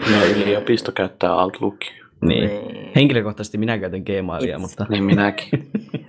[0.00, 1.92] No yliopisto käyttää Outlookia.
[2.22, 2.44] Niin.
[2.48, 2.92] Niin.
[2.96, 5.48] Henkilökohtaisesti minä käytän Gmailia, It's- mutta Niin minäkin.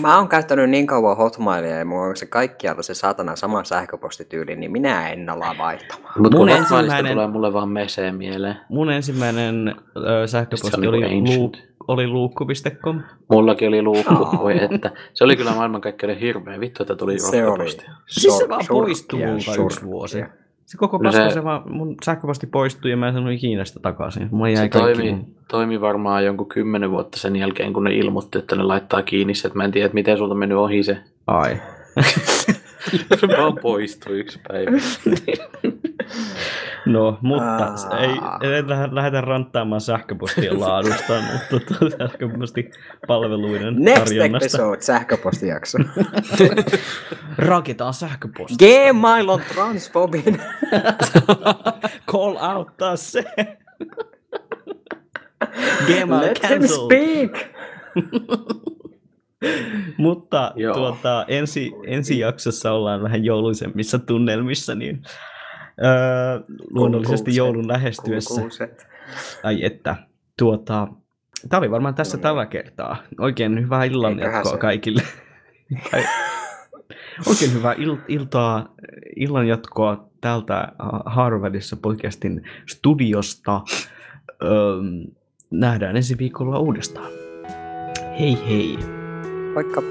[0.00, 4.56] Mä oon käyttänyt niin kauan Hotmailia ja mulla on se kaikkialla se saatana sama sähköpostityyli,
[4.56, 6.12] niin minä en ala vaihtamaan.
[6.18, 8.56] Mutta kun ensimmäinen- tulee mulle vaan Mese mieleen.
[8.68, 9.74] mun ensimmäinen
[10.22, 11.52] ö, sähköposti oli, luu,
[11.88, 13.00] oli luukku.com.
[13.30, 14.38] Mullakin oli luukku, Aa.
[14.38, 14.90] voi että.
[15.14, 17.90] Se oli kyllä maailmankaikkeuden hirveä vittu, että tuli Se oli roskapostia.
[18.06, 20.24] Siis se vaan poistui multa yksi vuosi.
[20.70, 23.80] Se koko No paska, se- vaan, mun sähköposti poistui ja mä en sanonut ikinä sitä
[23.80, 24.30] takaisin.
[24.54, 25.26] Jäi Se toimi, mun...
[25.48, 29.48] toimi varmaan jonkun kymmenen vuotta sen jälkeen, kun ne ilmoitti, että ne laittaa kiinni se,
[29.48, 30.98] että mä en tiedä, että miten sulta mennyt ohi se.
[31.26, 31.56] Ai.
[33.20, 34.70] Se vaan poistui yksi päivä.
[36.86, 37.98] No, mutta Aa.
[38.00, 38.08] ei,
[38.54, 44.46] ei lähde- lähdetä ranttaamaan sähköpostien laadusta, mutta tuota sähköpostipalveluiden Next tarjonnasta.
[44.46, 45.78] episode, sähköpostijakso.
[47.38, 48.56] Raketaan sähköposti.
[48.88, 50.24] Gmail on transfobin.
[52.12, 53.24] Call out taas se.
[55.86, 56.84] Gmail Let him cancelled.
[56.86, 57.32] speak.
[59.96, 60.74] Mutta Joo.
[60.74, 65.02] tuota, ensi, ensi jaksossa ollaan vähän jouluisemmissa tunnelmissa, niin
[65.84, 68.34] öö, luonnollisesti joulun lähestyessä.
[68.34, 68.86] Kukuuset.
[69.42, 69.96] Ai että,
[70.38, 70.88] tuota,
[71.48, 72.22] tämä oli varmaan tässä No niin.
[72.22, 72.96] tällä kertaa.
[73.18, 75.02] Oikein hyvää illan jatkoa kaikille.
[77.28, 78.74] Oikein hyvää il- iltaa,
[79.16, 80.68] illan jatkoa täältä
[81.06, 83.60] Harvardissa podcastin studiosta.
[84.42, 84.50] Öö,
[85.50, 87.10] nähdään ensi viikolla uudestaan.
[88.18, 88.78] Hei hei!
[89.54, 89.82] Moikka.